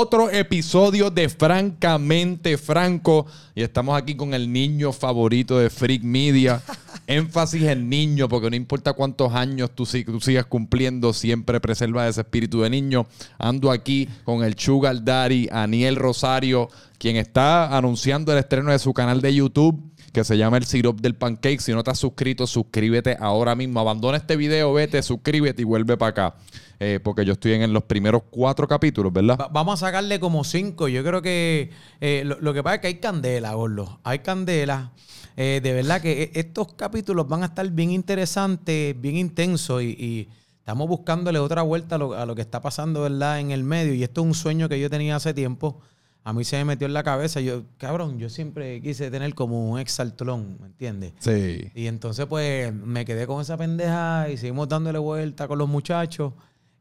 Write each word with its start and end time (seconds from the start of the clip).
otro 0.00 0.30
episodio 0.30 1.10
de 1.10 1.28
Francamente 1.28 2.56
Franco. 2.56 3.26
Y 3.54 3.60
estamos 3.60 4.00
aquí 4.00 4.14
con 4.14 4.32
el 4.32 4.50
niño 4.50 4.92
favorito 4.92 5.58
de 5.58 5.68
Freak 5.68 6.02
Media. 6.02 6.62
Énfasis 7.06 7.64
en 7.64 7.90
niño, 7.90 8.26
porque 8.26 8.48
no 8.48 8.56
importa 8.56 8.94
cuántos 8.94 9.34
años 9.34 9.72
tú, 9.74 9.84
tú 9.84 10.20
sigas 10.20 10.46
cumpliendo, 10.46 11.12
siempre 11.12 11.60
preserva 11.60 12.08
ese 12.08 12.22
espíritu 12.22 12.62
de 12.62 12.70
niño. 12.70 13.06
Ando 13.38 13.70
aquí 13.70 14.08
con 14.24 14.42
el 14.42 14.58
Sugar 14.58 15.04
Daddy, 15.04 15.48
Aniel 15.52 15.96
Rosario, 15.96 16.70
quien 16.96 17.16
está 17.16 17.76
anunciando 17.76 18.32
el 18.32 18.38
estreno 18.38 18.70
de 18.70 18.78
su 18.78 18.94
canal 18.94 19.20
de 19.20 19.34
YouTube 19.34 19.89
que 20.12 20.24
se 20.24 20.36
llama 20.36 20.56
El 20.56 20.64
Syrup 20.64 21.00
del 21.00 21.14
Pancake. 21.14 21.60
Si 21.60 21.72
no 21.72 21.82
te 21.84 21.90
has 21.90 21.98
suscrito, 21.98 22.46
suscríbete 22.46 23.16
ahora 23.20 23.54
mismo. 23.54 23.80
Abandona 23.80 24.16
este 24.16 24.36
video, 24.36 24.72
vete, 24.72 25.02
suscríbete 25.02 25.62
y 25.62 25.64
vuelve 25.64 25.96
para 25.96 26.10
acá. 26.10 26.34
Eh, 26.80 26.98
porque 27.02 27.24
yo 27.24 27.34
estoy 27.34 27.52
en 27.52 27.72
los 27.72 27.84
primeros 27.84 28.22
cuatro 28.30 28.66
capítulos, 28.66 29.12
¿verdad? 29.12 29.36
Va- 29.38 29.48
vamos 29.48 29.82
a 29.82 29.86
sacarle 29.86 30.18
como 30.18 30.44
cinco. 30.44 30.88
Yo 30.88 31.04
creo 31.04 31.20
que 31.22 31.70
eh, 32.00 32.24
lo, 32.24 32.54
que 32.54 32.62
pasa 32.62 32.76
es 32.76 32.80
que 32.80 32.86
hay 32.88 32.94
candela, 33.00 33.52
gordo. 33.54 34.00
Hay 34.02 34.20
candela. 34.20 34.92
Eh, 35.36 35.60
de 35.62 35.72
verdad 35.72 36.00
que 36.00 36.22
e- 36.24 36.30
estos 36.40 36.72
capítulos 36.74 37.28
van 37.28 37.42
a 37.42 37.46
estar 37.46 37.68
bien 37.70 37.90
interesantes, 37.90 38.98
bien 39.00 39.16
intensos 39.16 39.82
y, 39.82 39.86
y 39.98 40.28
estamos 40.58 40.88
buscándole 40.88 41.38
otra 41.38 41.62
vuelta 41.62 41.96
a 41.96 41.98
lo, 41.98 42.14
a 42.14 42.24
lo 42.26 42.34
que 42.34 42.42
está 42.42 42.60
pasando, 42.60 43.02
¿verdad? 43.02 43.40
En 43.40 43.50
el 43.50 43.62
medio. 43.62 43.94
Y 43.94 44.02
esto 44.02 44.22
es 44.22 44.26
un 44.26 44.34
sueño 44.34 44.68
que 44.68 44.80
yo 44.80 44.88
tenía 44.90 45.16
hace 45.16 45.34
tiempo. 45.34 45.80
A 46.22 46.32
mí 46.32 46.44
se 46.44 46.56
me 46.58 46.64
metió 46.66 46.86
en 46.86 46.92
la 46.92 47.02
cabeza. 47.02 47.40
Yo, 47.40 47.62
cabrón, 47.78 48.18
yo 48.18 48.28
siempre 48.28 48.80
quise 48.82 49.10
tener 49.10 49.34
como 49.34 49.70
un 49.70 49.78
exaltlón, 49.80 50.58
¿me 50.60 50.66
entiendes? 50.66 51.12
Sí. 51.18 51.70
Y 51.74 51.86
entonces, 51.86 52.26
pues, 52.26 52.72
me 52.74 53.04
quedé 53.04 53.26
con 53.26 53.40
esa 53.40 53.56
pendeja 53.56 54.28
y 54.30 54.36
seguimos 54.36 54.68
dándole 54.68 54.98
vuelta 54.98 55.48
con 55.48 55.58
los 55.58 55.68
muchachos. 55.68 56.32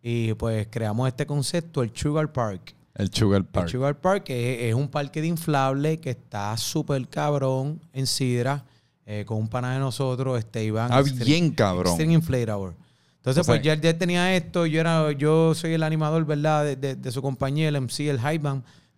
Y 0.01 0.33
pues 0.35 0.67
creamos 0.69 1.07
este 1.07 1.25
concepto, 1.25 1.81
el 1.83 1.91
Sugar 1.93 2.31
Park. 2.31 2.73
El 2.95 3.13
Sugar 3.13 3.39
El 3.39 3.45
Park. 3.45 3.69
Sugar 3.69 3.99
Park 3.99 4.25
es, 4.29 4.61
es 4.69 4.73
un 4.73 4.87
parque 4.89 5.21
de 5.21 5.27
inflable 5.27 5.99
que 5.99 6.09
está 6.11 6.55
súper 6.57 7.07
cabrón 7.07 7.79
en 7.93 8.07
Sidra, 8.07 8.65
eh, 9.05 9.23
con 9.25 9.37
un 9.37 9.47
pana 9.47 9.73
de 9.73 9.79
nosotros, 9.79 10.37
este 10.37 10.63
Iván. 10.65 10.89
Ah, 10.91 10.99
Extreme- 11.01 11.25
bien 11.25 11.51
cabrón. 11.51 11.87
Extreme 11.93 12.13
Inflatable. 12.13 12.75
Entonces, 13.17 13.41
O 13.41 13.43
sea- 13.43 13.53
pues 13.55 13.61
ya, 13.61 13.75
ya 13.75 13.97
tenía 13.97 14.35
esto, 14.35 14.65
yo 14.65 14.79
era, 14.81 15.11
yo 15.13 15.53
soy 15.55 15.73
el 15.73 15.83
animador, 15.83 16.25
¿verdad? 16.25 16.63
De, 16.65 16.75
de- 16.75 16.95
de 16.95 17.11
su 17.11 17.21
compañía, 17.21 17.67
el 17.69 17.75
MC, 17.77 18.09
el 18.09 18.19
Hype 18.19 18.47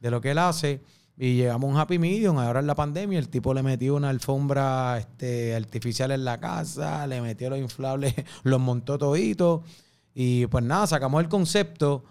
de 0.02 0.12
lo 0.12 0.20
que 0.20 0.32
él 0.32 0.38
hace. 0.38 0.82
Y 1.18 1.36
llegamos 1.36 1.70
a 1.70 1.74
un 1.74 1.80
happy 1.80 2.00
medium, 2.00 2.40
ahora 2.40 2.62
en 2.62 2.68
la 2.68 2.76
pandemia, 2.76 3.20
el 3.20 3.30
tipo 3.30 3.54
le 3.54 3.62
metió 3.62 3.96
una 3.96 4.10
alfombra 4.10 4.98
este, 4.98 5.56
artificial 5.56 6.12
en 6.12 6.26
la 6.26 6.40
casa, 6.40 7.06
le 7.06 7.22
metió 7.22 7.50
los 7.50 7.60
inflables, 7.60 8.16
los 8.44 8.60
montó 8.60 8.98
toditos. 8.98 9.62
Y 10.14 10.48
pues 10.48 10.64
nada, 10.64 10.88
sacamos 10.88 11.22
el 11.22 11.30
concepto 11.30 12.04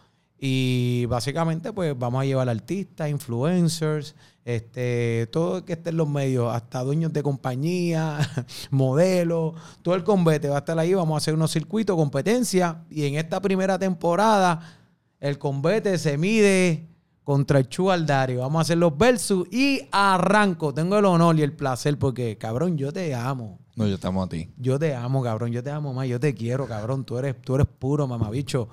y 0.43 1.05
básicamente 1.07 1.71
pues 1.73 1.97
vamos 1.99 2.23
a 2.23 2.25
llevar 2.25 2.49
artistas, 2.49 3.11
influencers, 3.11 4.15
este, 4.43 5.29
todo 5.31 5.67
que 5.67 5.75
esté 5.75 5.91
en 5.91 5.99
los 5.99 6.09
medios, 6.09 6.55
hasta 6.55 6.83
dueños 6.83 7.13
de 7.13 7.23
compañía, 7.23 8.19
modelos, 8.71 9.55
todo 9.83 9.95
el 9.95 10.03
combate 10.03 10.49
va 10.49 10.57
a 10.57 10.59
estar 10.61 10.79
ahí, 10.79 10.95
vamos 10.95 11.15
a 11.15 11.19
hacer 11.19 11.35
unos 11.35 11.53
circuitos, 11.53 11.95
competencia 11.95 12.85
y 12.89 13.05
en 13.05 13.17
esta 13.17 13.43
primera 13.43 13.79
temporada 13.79 14.61
el 15.21 15.39
combate 15.39 15.99
se 15.99 16.17
mide 16.17 16.90
contra 17.31 17.61
el 17.61 17.69
Chualdari, 17.69 18.35
vamos 18.35 18.59
a 18.59 18.63
hacer 18.63 18.77
los 18.77 18.99
versus 18.99 19.47
y 19.53 19.83
arranco, 19.93 20.75
tengo 20.75 20.99
el 20.99 21.05
honor 21.05 21.39
y 21.39 21.43
el 21.43 21.53
placer 21.53 21.97
porque 21.97 22.37
cabrón, 22.37 22.77
yo 22.77 22.93
te 22.93 23.15
amo. 23.15 23.61
No, 23.77 23.87
yo 23.87 23.95
estamos 23.95 24.27
a 24.27 24.29
ti. 24.29 24.49
Yo 24.57 24.81
te 24.81 24.97
amo, 24.97 25.23
cabrón. 25.23 25.53
Yo 25.53 25.63
te 25.63 25.71
amo 25.71 25.95
más. 25.95 26.09
Yo 26.09 26.19
te 26.19 26.35
quiero, 26.35 26.67
cabrón. 26.67 27.05
Tú 27.05 27.19
eres, 27.19 27.41
tú 27.41 27.55
eres 27.55 27.69
puro, 27.69 28.09
mamabicho. 28.09 28.69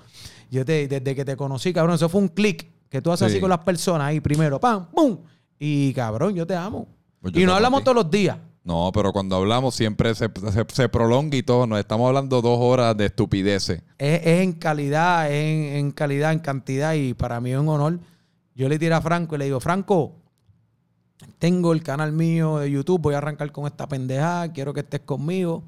Yo 0.50 0.66
te, 0.66 0.88
desde 0.88 1.16
que 1.16 1.24
te 1.24 1.38
conocí, 1.38 1.72
cabrón, 1.72 1.96
eso 1.98 2.10
fue 2.10 2.20
un 2.20 2.30
clic 2.30 2.68
que 2.90 3.00
tú 3.00 3.12
haces 3.12 3.28
Sí. 3.28 3.34
así 3.36 3.40
con 3.42 3.52
las 3.52 3.60
personas 3.60 4.08
ahí 4.08 4.20
primero, 4.22 4.60
pam, 4.60 4.88
pum. 4.90 5.20
Y 5.60 5.94
cabrón, 5.94 6.34
yo 6.34 6.48
te 6.48 6.56
amo. 6.56 6.88
Pues 7.22 7.34
yo 7.34 7.40
y 7.42 7.44
no 7.44 7.50
te 7.50 7.52
amo 7.52 7.56
hablamos 7.58 7.84
todos 7.84 7.96
los 7.96 8.10
días. 8.10 8.38
No, 8.64 8.90
pero 8.92 9.14
cuando 9.14 9.36
hablamos 9.36 9.76
siempre 9.76 10.16
se, 10.16 10.30
se- 10.52 10.66
se 10.74 10.90
prolonga 10.90 11.38
y 11.38 11.44
todo. 11.44 11.68
Nos 11.68 11.78
estamos 11.80 12.08
hablando 12.08 12.42
dos 12.42 12.58
horas 12.60 12.98
de 12.98 13.06
estupideces. 13.06 13.84
Es, 14.00 14.22
es 14.26 14.42
en 14.42 14.54
calidad, 14.54 15.32
es 15.32 15.44
en, 15.46 15.76
en 15.78 15.92
calidad, 15.92 16.34
en 16.34 16.40
cantidad. 16.40 16.96
Y 16.96 17.14
para 17.14 17.40
mí 17.40 17.52
es 17.52 17.60
un 17.60 17.70
honor. 17.70 18.00
Yo 18.58 18.68
le 18.68 18.80
tiro 18.80 18.96
a 18.96 19.02
Franco 19.02 19.36
y 19.36 19.38
le 19.38 19.46
digo, 19.46 19.60
Franco, 19.60 20.16
tengo 21.38 21.74
el 21.74 21.84
canal 21.84 22.12
mío 22.12 22.58
de 22.58 22.72
YouTube, 22.72 23.00
voy 23.00 23.14
a 23.14 23.20
arrancar 23.20 23.52
con 23.52 23.68
esta 23.68 23.88
pendejada, 23.88 24.52
quiero 24.52 24.74
que 24.74 24.80
estés 24.80 25.02
conmigo. 25.02 25.64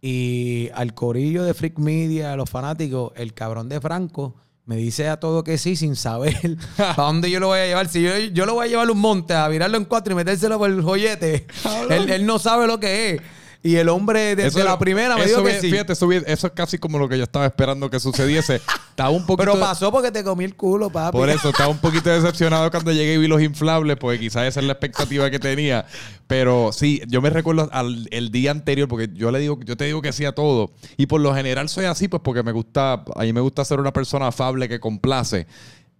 Y 0.00 0.70
al 0.74 0.94
corillo 0.94 1.42
de 1.42 1.52
Freak 1.52 1.80
Media, 1.80 2.32
a 2.32 2.36
los 2.36 2.48
fanáticos, 2.48 3.12
el 3.16 3.34
cabrón 3.34 3.68
de 3.68 3.80
Franco 3.80 4.36
me 4.66 4.76
dice 4.76 5.08
a 5.08 5.18
todo 5.18 5.42
que 5.42 5.58
sí 5.58 5.74
sin 5.74 5.96
saber 5.96 6.56
para 6.76 6.94
dónde 6.94 7.28
yo 7.28 7.40
lo 7.40 7.48
voy 7.48 7.58
a 7.58 7.66
llevar. 7.66 7.88
Si 7.88 8.00
yo, 8.00 8.16
yo 8.16 8.46
lo 8.46 8.54
voy 8.54 8.66
a 8.66 8.70
llevar 8.70 8.88
a 8.88 8.92
un 8.92 9.00
monte, 9.00 9.34
a 9.34 9.48
virarlo 9.48 9.76
en 9.76 9.84
cuatro 9.84 10.12
y 10.12 10.16
metérselo 10.16 10.58
por 10.58 10.70
el 10.70 10.80
joyete, 10.80 11.48
él, 11.90 12.08
él 12.08 12.24
no 12.24 12.38
sabe 12.38 12.68
lo 12.68 12.78
que 12.78 13.10
es. 13.10 13.22
Y 13.64 13.76
el 13.76 13.88
hombre 13.90 14.34
desde 14.34 14.64
la 14.64 14.76
primera 14.76 15.16
me 15.16 15.24
dijo 15.24 15.42
que 15.44 15.50
bien- 15.50 15.60
sí. 15.60 15.70
Fíjate, 15.70 15.92
eso, 15.92 16.08
bien- 16.08 16.24
eso 16.26 16.48
es 16.48 16.52
casi 16.52 16.78
como 16.78 16.98
lo 16.98 17.08
que 17.08 17.16
yo 17.16 17.22
estaba 17.22 17.46
esperando 17.46 17.88
que 17.88 18.00
sucediese. 18.00 18.56
Estaba 18.90 19.10
un 19.10 19.24
poquito... 19.24 19.52
Pero 19.52 19.60
pasó 19.64 19.92
porque 19.92 20.10
te 20.10 20.24
comí 20.24 20.42
el 20.42 20.56
culo, 20.56 20.90
papi. 20.90 21.16
Por 21.16 21.30
eso 21.30 21.50
estaba 21.50 21.68
un 21.68 21.78
poquito 21.78 22.10
decepcionado 22.10 22.68
cuando 22.72 22.90
llegué 22.90 23.14
y 23.14 23.18
vi 23.18 23.28
los 23.28 23.40
inflables, 23.40 23.96
porque 23.98 24.18
quizás 24.18 24.48
esa 24.48 24.58
es 24.58 24.66
la 24.66 24.72
expectativa 24.72 25.30
que 25.30 25.38
tenía. 25.38 25.86
Pero 26.26 26.70
sí, 26.72 27.02
yo 27.06 27.22
me 27.22 27.30
recuerdo 27.30 27.68
al 27.72 28.08
el 28.10 28.32
día 28.32 28.50
anterior, 28.50 28.88
porque 28.88 29.10
yo 29.14 29.30
le 29.30 29.38
digo, 29.38 29.60
yo 29.64 29.76
te 29.76 29.84
digo 29.84 30.02
que 30.02 30.12
sí 30.12 30.24
a 30.24 30.32
todo. 30.32 30.72
Y 30.96 31.06
por 31.06 31.20
lo 31.20 31.32
general 31.32 31.68
soy 31.68 31.84
así, 31.84 32.08
pues 32.08 32.20
porque 32.24 32.42
me 32.42 32.50
gusta, 32.50 33.04
a 33.14 33.22
mí 33.22 33.32
me 33.32 33.40
gusta 33.40 33.64
ser 33.64 33.78
una 33.78 33.92
persona 33.92 34.26
afable 34.26 34.68
que 34.68 34.80
complace. 34.80 35.46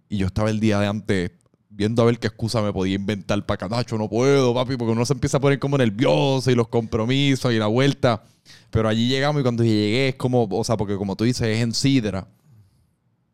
Y 0.09 0.17
yo 0.17 0.27
estaba 0.27 0.49
el 0.49 0.59
día 0.59 0.79
de 0.79 0.87
antes 0.87 1.31
viendo 1.75 2.01
a 2.01 2.05
ver 2.05 2.19
qué 2.19 2.27
excusa 2.27 2.61
me 2.61 2.71
podía 2.71 2.95
inventar 2.95 3.45
para 3.45 3.57
Catacho, 3.57 3.97
no 3.97 4.09
puedo, 4.09 4.53
papi, 4.53 4.77
porque 4.77 4.91
uno 4.91 5.05
se 5.05 5.13
empieza 5.13 5.37
a 5.37 5.41
poner 5.41 5.59
como 5.59 5.77
nervioso 5.77 6.51
y 6.51 6.55
los 6.55 6.67
compromisos 6.67 7.51
y 7.51 7.57
la 7.57 7.67
vuelta. 7.67 8.23
Pero 8.69 8.89
allí 8.89 9.07
llegamos 9.07 9.39
y 9.39 9.43
cuando 9.43 9.63
llegué 9.63 10.09
es 10.09 10.15
como, 10.15 10.47
o 10.49 10.63
sea, 10.63 10.77
porque 10.77 10.97
como 10.97 11.15
tú 11.15 11.23
dices, 11.23 11.47
es 11.47 11.61
en 11.61 11.73
Sidra 11.73 12.27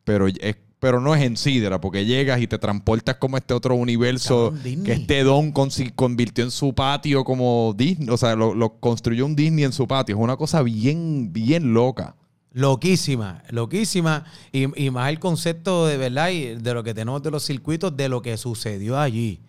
pero, 0.09 0.25
es, 0.25 0.55
pero 0.79 0.99
no 0.99 1.13
es 1.13 1.21
en 1.21 1.37
Sidra, 1.37 1.79
porque 1.79 2.03
llegas 2.03 2.41
y 2.41 2.47
te 2.47 2.57
transportas 2.57 3.17
como 3.17 3.37
este 3.37 3.53
otro 3.53 3.75
universo 3.75 4.53
Cabrón, 4.55 4.83
que 4.83 4.93
este 4.93 5.23
don 5.23 5.51
convirtió 5.51 6.43
en 6.43 6.49
su 6.49 6.73
patio 6.73 7.23
como 7.23 7.75
Disney, 7.77 8.09
o 8.09 8.17
sea, 8.17 8.35
lo, 8.35 8.55
lo 8.55 8.79
construyó 8.79 9.27
un 9.27 9.35
Disney 9.35 9.65
en 9.65 9.71
su 9.71 9.87
patio. 9.87 10.15
Es 10.15 10.21
una 10.21 10.35
cosa 10.35 10.63
bien, 10.63 11.31
bien 11.31 11.75
loca. 11.75 12.15
Loquísima, 12.51 13.43
loquísima. 13.49 14.25
Y, 14.51 14.85
y 14.85 14.89
más 14.89 15.09
el 15.09 15.19
concepto 15.19 15.85
de 15.85 15.97
verdad 15.97 16.29
y 16.29 16.55
de 16.55 16.73
lo 16.73 16.83
que 16.83 16.93
tenemos 16.93 17.21
de 17.21 17.31
los 17.31 17.45
circuitos, 17.45 17.95
de 17.95 18.09
lo 18.09 18.21
que 18.21 18.37
sucedió 18.37 18.99
allí. 18.99 19.41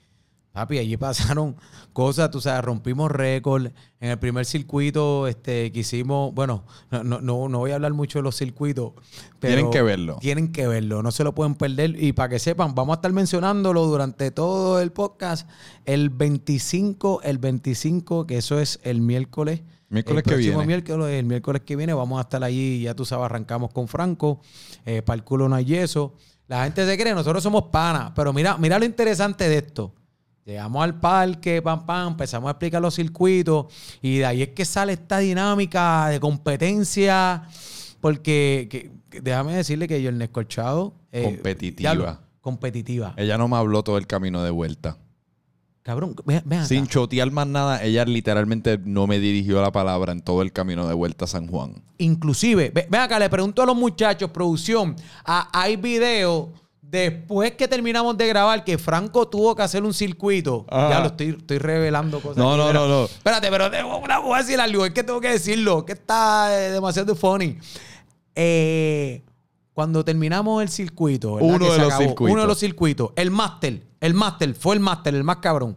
Papi, 0.52 0.78
allí 0.78 0.96
pasaron 0.96 1.54
cosas, 1.92 2.30
tú 2.30 2.40
sabes, 2.40 2.64
rompimos 2.64 3.10
récord. 3.10 3.66
En 4.00 4.10
el 4.10 4.18
primer 4.18 4.46
circuito 4.46 5.28
este, 5.28 5.70
que 5.70 5.80
hicimos, 5.80 6.34
bueno, 6.34 6.64
no, 6.90 7.04
no, 7.04 7.48
no, 7.48 7.58
voy 7.58 7.70
a 7.70 7.76
hablar 7.76 7.92
mucho 7.92 8.18
de 8.18 8.24
los 8.24 8.36
circuitos. 8.36 8.92
Pero 9.38 9.54
Tienen 9.54 9.70
que 9.70 9.82
verlo. 9.82 10.16
Tienen 10.20 10.52
que 10.52 10.66
verlo, 10.66 11.02
no 11.02 11.12
se 11.12 11.22
lo 11.22 11.34
pueden 11.34 11.54
perder. 11.54 12.02
Y 12.02 12.12
para 12.12 12.30
que 12.30 12.38
sepan, 12.38 12.74
vamos 12.74 12.94
a 12.94 12.96
estar 12.96 13.12
mencionándolo 13.12 13.86
durante 13.86 14.30
todo 14.32 14.80
el 14.80 14.90
podcast. 14.90 15.48
El 15.84 16.10
25, 16.10 17.20
el 17.22 17.38
25, 17.38 18.26
que 18.26 18.38
eso 18.38 18.58
es 18.58 18.80
el 18.82 19.00
miércoles. 19.02 19.62
Miércoles 19.88 20.24
el 20.24 20.30
que 20.30 20.36
viene. 20.36 20.66
miércoles, 20.66 21.10
el 21.10 21.26
miércoles 21.26 21.62
que 21.64 21.76
viene 21.76 21.92
vamos 21.92 22.18
a 22.18 22.22
estar 22.22 22.42
allí, 22.42 22.82
ya 22.82 22.94
tú 22.94 23.04
sabes, 23.04 23.26
arrancamos 23.26 23.72
con 23.72 23.86
Franco, 23.88 24.40
eh, 24.84 25.02
para 25.02 25.16
el 25.16 25.24
culo 25.24 25.48
no 25.48 25.56
hay 25.56 25.64
yeso. 25.64 26.14
La 26.46 26.64
gente 26.64 26.84
se 26.86 26.98
cree, 26.98 27.14
nosotros 27.14 27.42
somos 27.42 27.64
panas, 27.64 28.12
pero 28.14 28.32
mira, 28.32 28.56
mira 28.56 28.78
lo 28.78 28.84
interesante 28.84 29.48
de 29.48 29.58
esto. 29.58 29.92
Llegamos 30.50 30.82
al 30.82 30.98
parque, 30.98 31.62
pam, 31.62 31.86
pam, 31.86 32.08
empezamos 32.08 32.48
a 32.48 32.50
explicar 32.50 32.82
los 32.82 32.94
circuitos 32.96 33.66
y 34.02 34.18
de 34.18 34.26
ahí 34.26 34.42
es 34.42 34.48
que 34.48 34.64
sale 34.64 34.94
esta 34.94 35.18
dinámica 35.18 36.08
de 36.08 36.18
competencia, 36.18 37.44
porque 38.00 38.66
que- 38.68 38.90
que 39.08 39.20
déjame 39.20 39.54
decirle 39.54 39.86
que 39.86 40.02
yo 40.02 40.08
el 40.08 40.18
Nescorchado... 40.18 40.94
eh, 41.12 41.22
Competitiva. 41.24 42.20
competitiva. 42.40 43.14
Ella 43.16 43.38
no 43.38 43.46
me 43.48 43.56
habló 43.56 43.82
todo 43.84 43.96
el 43.98 44.06
camino 44.08 44.42
de 44.42 44.50
vuelta. 44.50 44.96
Cabrón, 45.82 46.14
acá. 46.26 46.64
Sin 46.66 46.86
chotear 46.86 47.30
más 47.30 47.46
nada, 47.46 47.82
ella 47.84 48.04
literalmente 48.04 48.78
no 48.84 49.06
me 49.06 49.18
dirigió 49.18 49.62
la 49.62 49.72
palabra 49.72 50.12
en 50.12 50.20
todo 50.20 50.42
el 50.42 50.52
camino 50.52 50.86
de 50.88 50.94
vuelta 50.94 51.24
a 51.24 51.28
San 51.28 51.46
Juan. 51.46 51.82
Inclusive, 51.98 52.70
ve- 52.70 52.86
ven 52.90 53.00
acá, 53.00 53.18
le 53.18 53.30
pregunto 53.30 53.62
a 53.62 53.66
los 53.66 53.76
muchachos, 53.76 54.30
producción, 54.30 54.94
ah, 55.24 55.48
hay 55.52 55.76
video 55.76 56.52
después 56.90 57.52
que 57.52 57.68
terminamos 57.68 58.16
de 58.18 58.26
grabar 58.26 58.64
que 58.64 58.76
Franco 58.76 59.28
tuvo 59.28 59.54
que 59.54 59.62
hacer 59.62 59.84
un 59.84 59.94
circuito. 59.94 60.66
Ajá. 60.68 60.90
Ya 60.90 61.00
lo 61.00 61.06
estoy, 61.06 61.28
estoy 61.30 61.58
revelando 61.58 62.20
cosas. 62.20 62.38
No, 62.38 62.50
aquí, 62.52 62.58
no, 62.58 62.66
pero- 62.66 62.80
no, 62.80 62.88
no. 62.88 63.04
Espérate, 63.04 63.48
pero 63.50 63.70
te 63.70 63.82
voy 63.82 64.00
voy 64.22 64.34
a 64.34 64.38
decir 64.42 64.60
algo, 64.60 64.84
es 64.84 64.92
que 64.92 65.04
tengo 65.04 65.20
que 65.20 65.30
decirlo, 65.30 65.84
que 65.84 65.92
está 65.92 66.48
eh, 66.58 66.72
demasiado 66.72 67.14
funny. 67.14 67.58
Eh, 68.34 69.22
cuando 69.72 70.04
terminamos 70.04 70.62
el 70.62 70.68
circuito, 70.68 71.34
¿verdad? 71.36 71.48
Uno 71.54 71.66
Que 71.66 71.72
de 71.72 71.78
los 71.78 71.94
circuitos. 71.96 72.32
Uno 72.32 72.42
de 72.42 72.48
los 72.48 72.58
circuitos, 72.58 73.10
el 73.16 73.30
máster, 73.30 73.82
el 74.00 74.14
máster, 74.14 74.54
fue 74.54 74.74
el 74.74 74.80
máster, 74.80 75.14
el 75.14 75.24
más 75.24 75.36
cabrón. 75.36 75.76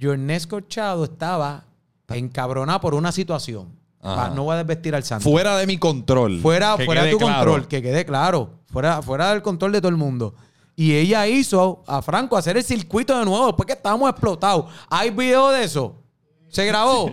Jornes 0.00 0.46
Corchado 0.46 1.04
estaba 1.04 1.64
encabronado 2.08 2.80
por 2.80 2.94
una 2.94 3.12
situación. 3.12 3.68
Va, 4.06 4.30
no 4.30 4.44
voy 4.44 4.54
a 4.54 4.58
desvestir 4.58 4.94
al 4.94 5.02
santo. 5.04 5.28
Fuera 5.28 5.56
de 5.56 5.66
mi 5.66 5.78
control. 5.78 6.40
Fuera, 6.40 6.76
Que 6.76 6.84
fuera 6.84 7.04
de 7.04 7.10
tu 7.12 7.18
claro. 7.18 7.52
control, 7.52 7.68
que 7.68 7.82
quede 7.82 8.04
claro. 8.04 8.50
Fuera, 8.66 9.02
fuera 9.02 9.30
del 9.30 9.42
control 9.42 9.72
de 9.72 9.80
todo 9.80 9.88
el 9.90 9.96
mundo. 9.96 10.34
Y 10.76 10.94
ella 10.94 11.26
hizo 11.26 11.82
a 11.86 12.02
Franco 12.02 12.36
hacer 12.36 12.56
el 12.56 12.62
circuito 12.62 13.18
de 13.18 13.24
nuevo 13.24 13.46
después 13.46 13.66
que 13.66 13.72
estábamos 13.72 14.10
explotados. 14.10 14.66
¿Hay 14.90 15.10
video 15.10 15.50
de 15.50 15.64
eso? 15.64 15.96
¿Se 16.48 16.64
grabó? 16.66 17.10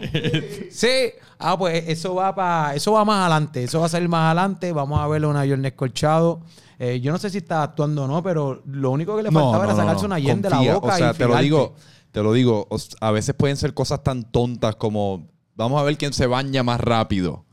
Sí. 0.70 0.88
Ah, 1.46 1.58
pues 1.58 1.84
eso 1.90 2.16
va 2.16 2.34
para, 2.34 2.74
eso 2.74 2.94
va 2.94 3.04
más 3.04 3.20
adelante. 3.20 3.66
Eso 3.66 3.82
va 3.82 3.88
a 3.88 3.90
salir 3.90 4.08
más 4.08 4.28
adelante. 4.28 4.72
Vamos 4.72 4.98
a 4.98 5.08
verlo 5.08 5.30
una 5.30 5.42
Jordan 5.42 5.66
Escorchado. 5.66 6.40
Eh, 6.80 7.02
yo 7.02 7.12
no 7.12 7.18
sé 7.18 7.30
si 7.30 7.40
está 7.40 7.64
actuando 7.64 8.06
o 8.06 8.08
no, 8.08 8.24
pero 8.24 8.62
lo 8.66 8.92
único 8.92 9.18
que 9.18 9.24
le 9.24 9.32
faltaba 9.32 9.66
era 9.66 9.76
sacarse 9.76 10.06
una 10.06 10.20
yen 10.20 10.42
de 10.42 10.50
la 10.50 10.60
boca 10.74 10.94
O 10.94 10.98
sea, 10.98 11.12
y 11.12 11.14
te 11.16 11.28
lo 11.28 11.38
digo, 11.38 11.76
te 12.14 12.24
lo 12.24 12.32
digo. 12.32 12.68
a 13.02 13.12
veces 13.12 13.36
pueden 13.36 13.58
ser 13.58 13.74
cosas 13.74 14.02
tan 14.04 14.24
tontas 14.24 14.78
como 14.78 15.28
vamos 15.56 15.80
a 15.80 15.84
ver 15.84 15.98
quién 15.98 16.14
se 16.14 16.28
baña 16.28 16.64
más 16.64 16.80
rápido. 16.80 17.46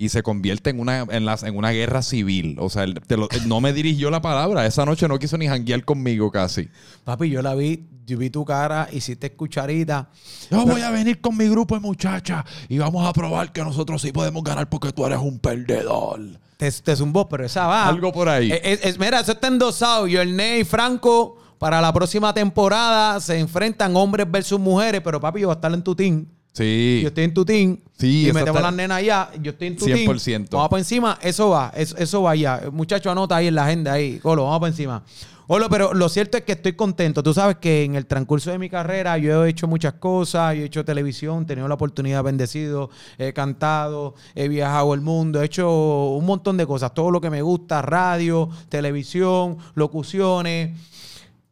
Y 0.00 0.10
se 0.10 0.22
convierte 0.22 0.70
en 0.70 0.78
una, 0.78 1.00
en, 1.10 1.24
las- 1.24 1.42
en 1.42 1.56
una 1.56 1.70
guerra 1.72 2.02
civil. 2.02 2.56
O 2.60 2.68
sea, 2.70 2.84
él- 2.84 3.00
te 3.06 3.16
lo- 3.16 3.28
él 3.30 3.48
no 3.48 3.60
me 3.60 3.72
dirigió 3.72 4.10
la 4.10 4.22
palabra. 4.22 4.64
Esa 4.64 4.84
noche 4.84 5.08
no 5.08 5.18
quiso 5.18 5.36
ni 5.36 5.48
janguear 5.48 5.84
conmigo 5.84 6.30
casi. 6.30 6.68
Papi, 7.02 7.28
yo 7.30 7.42
la 7.42 7.56
vi, 7.56 7.84
yo 8.06 8.16
vi 8.16 8.30
tu 8.30 8.44
cara, 8.44 8.88
hiciste 8.92 9.26
escucharita. 9.26 10.08
Yo 10.52 10.64
voy 10.64 10.82
a 10.82 10.90
venir 10.92 11.20
con 11.20 11.36
mi 11.36 11.48
grupo 11.48 11.74
de 11.74 11.80
muchachas 11.80 12.44
y 12.68 12.78
vamos 12.78 13.04
a 13.08 13.12
probar 13.12 13.50
que 13.52 13.60
nosotros 13.64 14.00
sí 14.00 14.12
podemos 14.12 14.44
ganar 14.44 14.68
porque 14.68 14.92
tú 14.92 15.04
eres 15.04 15.18
un 15.18 15.40
perdedor. 15.40 16.20
Te, 16.58 16.70
te 16.70 16.94
zumbó, 16.94 17.28
pero 17.28 17.44
esa 17.44 17.66
va. 17.66 17.88
Algo 17.88 18.12
por 18.12 18.28
ahí. 18.28 18.52
Es- 18.52 19.00
mira, 19.00 19.18
eso 19.18 19.32
está 19.32 19.48
endosado. 19.48 20.06
Yorney 20.06 20.60
y 20.60 20.64
Franco, 20.64 21.38
para 21.58 21.80
la 21.80 21.92
próxima 21.92 22.32
temporada, 22.32 23.18
se 23.20 23.36
enfrentan 23.36 23.96
hombres 23.96 24.30
versus 24.30 24.60
mujeres, 24.60 25.00
pero 25.02 25.20
papi, 25.20 25.40
yo 25.40 25.48
voy 25.48 25.54
a 25.54 25.56
estar 25.56 25.74
en 25.74 25.82
tu 25.82 25.96
team. 25.96 26.24
Sí. 26.58 27.00
Yo 27.02 27.08
estoy 27.08 27.24
en 27.24 27.34
tu 27.34 27.44
team. 27.44 27.78
Sí, 27.98 28.22
y 28.28 28.32
metemos 28.32 28.48
está- 28.56 28.60
las 28.62 28.74
nenas 28.74 28.98
allá. 28.98 29.30
Yo 29.40 29.52
estoy 29.52 29.68
en 29.68 29.76
tu 29.76 29.84
100%. 29.86 30.50
team. 30.50 30.58
Vamos 30.58 30.68
para 30.68 30.80
encima. 30.80 31.18
Eso 31.22 31.50
va. 31.50 31.72
Eso, 31.74 31.96
eso 31.96 32.22
va 32.22 32.34
ya. 32.36 32.62
Muchacho, 32.72 33.10
anota 33.10 33.36
ahí 33.36 33.46
en 33.48 33.54
la 33.54 33.64
agenda 33.64 33.92
ahí. 33.94 34.18
Colo, 34.18 34.44
vamos 34.44 34.60
para 34.60 34.70
encima. 34.70 35.02
Colo, 35.46 35.70
pero 35.70 35.94
lo 35.94 36.10
cierto 36.10 36.36
es 36.36 36.44
que 36.44 36.52
estoy 36.52 36.74
contento. 36.74 37.22
Tú 37.22 37.32
sabes 37.32 37.56
que 37.56 37.82
en 37.84 37.94
el 37.94 38.04
transcurso 38.04 38.50
de 38.50 38.58
mi 38.58 38.68
carrera 38.68 39.16
yo 39.16 39.46
he 39.46 39.48
hecho 39.48 39.66
muchas 39.66 39.94
cosas. 39.94 40.54
Yo 40.54 40.60
he 40.62 40.66
hecho 40.66 40.84
televisión, 40.84 41.44
he 41.44 41.46
tenido 41.46 41.66
la 41.68 41.74
oportunidad 41.74 42.22
bendecido. 42.22 42.90
He 43.16 43.32
cantado, 43.32 44.14
he 44.34 44.48
viajado 44.48 44.92
el 44.92 45.00
mundo, 45.00 45.40
he 45.40 45.46
hecho 45.46 45.70
un 46.10 46.26
montón 46.26 46.58
de 46.58 46.66
cosas. 46.66 46.92
Todo 46.92 47.10
lo 47.10 47.22
que 47.22 47.30
me 47.30 47.40
gusta, 47.40 47.80
radio, 47.80 48.50
televisión, 48.68 49.56
locuciones. 49.74 50.76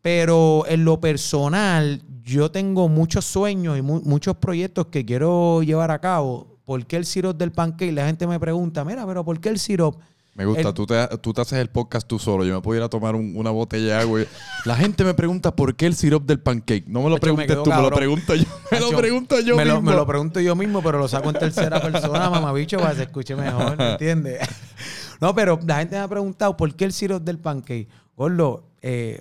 Pero 0.06 0.64
en 0.68 0.84
lo 0.84 1.00
personal, 1.00 2.00
yo 2.22 2.48
tengo 2.52 2.88
muchos 2.88 3.24
sueños 3.24 3.76
y 3.76 3.82
mu- 3.82 4.02
muchos 4.04 4.36
proyectos 4.36 4.86
que 4.86 5.04
quiero 5.04 5.64
llevar 5.64 5.90
a 5.90 5.98
cabo. 5.98 6.58
¿Por 6.64 6.86
qué 6.86 6.96
el 6.96 7.04
sirop 7.04 7.36
del 7.36 7.50
pancake? 7.50 7.90
La 7.92 8.06
gente 8.06 8.24
me 8.28 8.38
pregunta, 8.38 8.84
mira, 8.84 9.04
pero 9.04 9.24
¿por 9.24 9.40
qué 9.40 9.48
el 9.48 9.58
sirop? 9.58 9.96
Me 10.36 10.44
gusta, 10.44 10.68
El- 10.68 10.74
tú, 10.74 10.86
te, 10.86 11.08
tú 11.20 11.32
te 11.32 11.40
haces 11.40 11.58
el 11.58 11.70
podcast 11.70 12.06
tú 12.06 12.20
solo. 12.20 12.44
Yo 12.44 12.54
me 12.54 12.60
puedo 12.62 12.78
ir 12.78 12.84
a 12.84 12.88
tomar 12.88 13.16
un- 13.16 13.32
una 13.36 13.50
botella 13.50 13.96
de 13.96 14.00
agua. 14.02 14.20
y- 14.22 14.26
La 14.64 14.76
gente 14.76 15.02
me 15.02 15.12
pregunta 15.14 15.56
por 15.56 15.74
qué 15.74 15.86
el 15.86 15.96
syrup 15.96 16.24
del 16.24 16.38
pancake. 16.38 16.84
No 16.86 17.00
me 17.02 17.08
lo 17.08 17.14
me 17.16 17.20
preguntes 17.20 17.56
tú, 17.64 17.70
me 17.70 17.82
lo 17.82 17.90
pregunto 17.90 18.34
yo. 18.36 18.44
Me 18.70 18.78
lo 18.78 18.90
pregunto 18.90 19.40
yo 19.40 19.56
me 19.56 19.64
mismo. 19.64 19.80
Lo, 19.80 19.82
me 19.82 19.92
lo 19.96 20.06
pregunto 20.06 20.38
yo 20.38 20.54
mismo, 20.54 20.82
pero 20.84 21.00
lo 21.00 21.08
saco 21.08 21.30
en 21.30 21.36
tercera 21.40 21.82
persona, 21.82 22.30
mamabicho, 22.30 22.76
para 22.78 22.90
que 22.90 22.96
se 22.98 23.02
escuche 23.02 23.34
mejor, 23.34 23.76
¿me 23.76 23.90
entiendes? 23.92 24.38
No, 25.20 25.34
pero 25.34 25.58
la 25.66 25.78
gente 25.78 25.96
me 25.96 26.02
ha 26.02 26.08
preguntado 26.08 26.56
por 26.56 26.72
qué 26.76 26.84
el 26.84 26.92
sirop 26.92 27.24
del 27.24 27.38
pancake. 27.38 27.88
Gordo, 28.16 28.68
eh, 28.82 29.20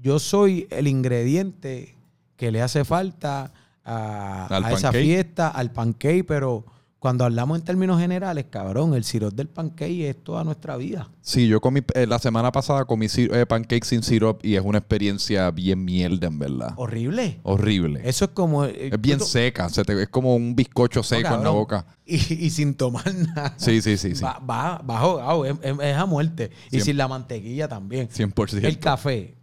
yo 0.00 0.18
soy 0.18 0.66
el 0.70 0.86
ingrediente 0.88 1.96
que 2.36 2.50
le 2.52 2.62
hace 2.62 2.84
falta 2.84 3.52
a, 3.84 4.46
¿Al 4.46 4.64
a 4.64 4.72
esa 4.72 4.92
fiesta, 4.92 5.48
al 5.48 5.72
pancake, 5.72 6.24
pero 6.26 6.64
cuando 6.98 7.24
hablamos 7.24 7.58
en 7.58 7.64
términos 7.64 8.00
generales, 8.00 8.46
cabrón, 8.50 8.92
el 8.94 9.04
sirop 9.04 9.32
del 9.32 9.48
pancake 9.48 10.08
es 10.10 10.22
toda 10.24 10.42
nuestra 10.42 10.76
vida. 10.76 11.08
Sí, 11.20 11.46
yo 11.46 11.60
comí, 11.60 11.80
eh, 11.94 12.06
la 12.06 12.18
semana 12.18 12.50
pasada 12.50 12.84
comí 12.86 13.06
eh, 13.16 13.46
pancake 13.46 13.84
sin 13.84 14.02
syrup 14.02 14.40
y 14.44 14.56
es 14.56 14.62
una 14.64 14.78
experiencia 14.78 15.48
bien 15.52 15.84
mierda, 15.84 16.26
en 16.26 16.38
verdad. 16.40 16.74
Horrible. 16.76 17.38
Horrible. 17.44 18.00
Eso 18.04 18.24
es 18.26 18.30
como... 18.32 18.64
eh, 18.64 18.90
es 18.92 19.00
bien 19.00 19.20
seca. 19.20 19.68
se 19.68 19.84
te- 19.84 20.02
es 20.02 20.08
como 20.08 20.34
un 20.34 20.56
bizcocho 20.56 21.02
seco 21.04 21.34
en 21.34 21.44
la 21.44 21.50
boca. 21.50 21.86
Y, 22.10 22.16
y 22.46 22.48
sin 22.50 22.74
tomar 22.74 23.14
nada. 23.14 23.52
Sí, 23.58 23.82
sí, 23.82 23.98
sí, 23.98 24.14
sí. 24.14 24.24
Va, 24.24 24.38
va, 24.38 24.78
va 24.78 24.98
ahogado, 24.98 25.44
es, 25.44 25.54
a 25.96 26.06
muerte. 26.06 26.50
Y 26.70 26.80
sin 26.80 26.96
la 26.96 27.06
mantequilla 27.06 27.68
también. 27.68 28.08
100%. 28.08 28.64
El 28.64 28.78
café. 28.78 29.36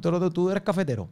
¿Tú, 0.00 0.10
te 0.12 0.18
lo- 0.18 0.30
tú 0.30 0.50
eres 0.50 0.62
cafetero? 0.62 1.08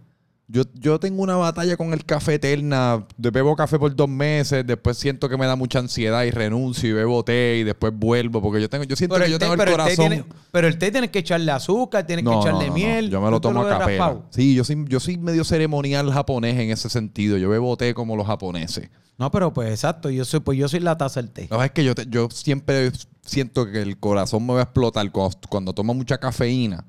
Yo, 0.48 0.62
yo 0.74 1.00
tengo 1.00 1.24
una 1.24 1.34
batalla 1.34 1.76
con 1.76 1.92
el 1.92 2.04
café 2.04 2.34
eterna. 2.34 3.04
Bebo 3.16 3.56
café 3.56 3.80
por 3.80 3.96
dos 3.96 4.08
meses, 4.08 4.64
después 4.64 4.96
siento 4.96 5.28
que 5.28 5.36
me 5.36 5.44
da 5.44 5.56
mucha 5.56 5.80
ansiedad 5.80 6.22
y 6.22 6.30
renuncio 6.30 6.88
y 6.88 6.92
bebo 6.92 7.24
té 7.24 7.56
y 7.58 7.64
después 7.64 7.92
vuelvo 7.92 8.40
porque 8.40 8.60
yo 8.60 8.68
tengo, 8.70 8.84
yo 8.84 8.94
siento 8.94 9.16
que 9.16 9.28
yo 9.28 9.40
té- 9.40 9.44
tengo 9.48 9.60
el 9.60 9.68
corazón. 9.70 9.96
tiene, 9.96 10.24
pero 10.52 10.68
el 10.68 10.78
té 10.78 10.92
tienes 10.92 11.10
que 11.10 11.18
echarle 11.18 11.50
azúcar, 11.50 12.06
tienes 12.06 12.24
que 12.24 12.30
No, 12.30 12.40
echarle 12.40 12.60
no, 12.60 12.66
no, 12.66 12.68
no. 12.68 12.74
miel. 12.74 13.10
Yo 13.10 13.20
me 13.20 13.28
lo 13.28 13.40
¿Tú 13.40 13.48
te 13.48 13.54
tomo 13.54 13.66
a 13.66 13.68
capela. 13.70 13.86
raspado? 14.06 14.26
Sí, 14.30 14.54
yo 14.54 14.62
soy, 14.62 14.84
yo 14.88 15.00
soy 15.00 15.16
medio 15.18 15.42
ceremonial 15.42 16.12
japonés 16.12 16.56
en 16.60 16.70
ese 16.70 16.88
sentido. 16.90 17.36
Yo 17.38 17.48
bebo 17.48 17.76
té 17.76 17.92
como 17.92 18.14
los 18.14 18.28
japoneses. 18.28 18.88
No, 19.18 19.32
pero 19.32 19.52
pues 19.52 19.70
exacto. 19.70 20.10
Yo 20.10 20.24
soy, 20.24 20.38
pues 20.38 20.56
yo 20.58 20.68
soy 20.68 20.78
la 20.78 20.96
taza 20.96 21.20
del 21.20 21.32
té. 21.32 21.48
Verdad 21.50 21.64
es 21.66 21.72
que 21.72 21.82
yo, 21.82 21.96
te- 21.96 22.06
yo 22.08 22.28
siempre 22.30 22.92
siento 23.22 23.68
que 23.68 23.82
el 23.82 23.98
corazón 23.98 24.46
me 24.46 24.52
va 24.52 24.60
a 24.60 24.62
explotar 24.62 25.10
cuando, 25.10 25.36
cuando 25.48 25.72
tomo 25.72 25.92
mucha 25.92 26.18
cafeína. 26.18 26.84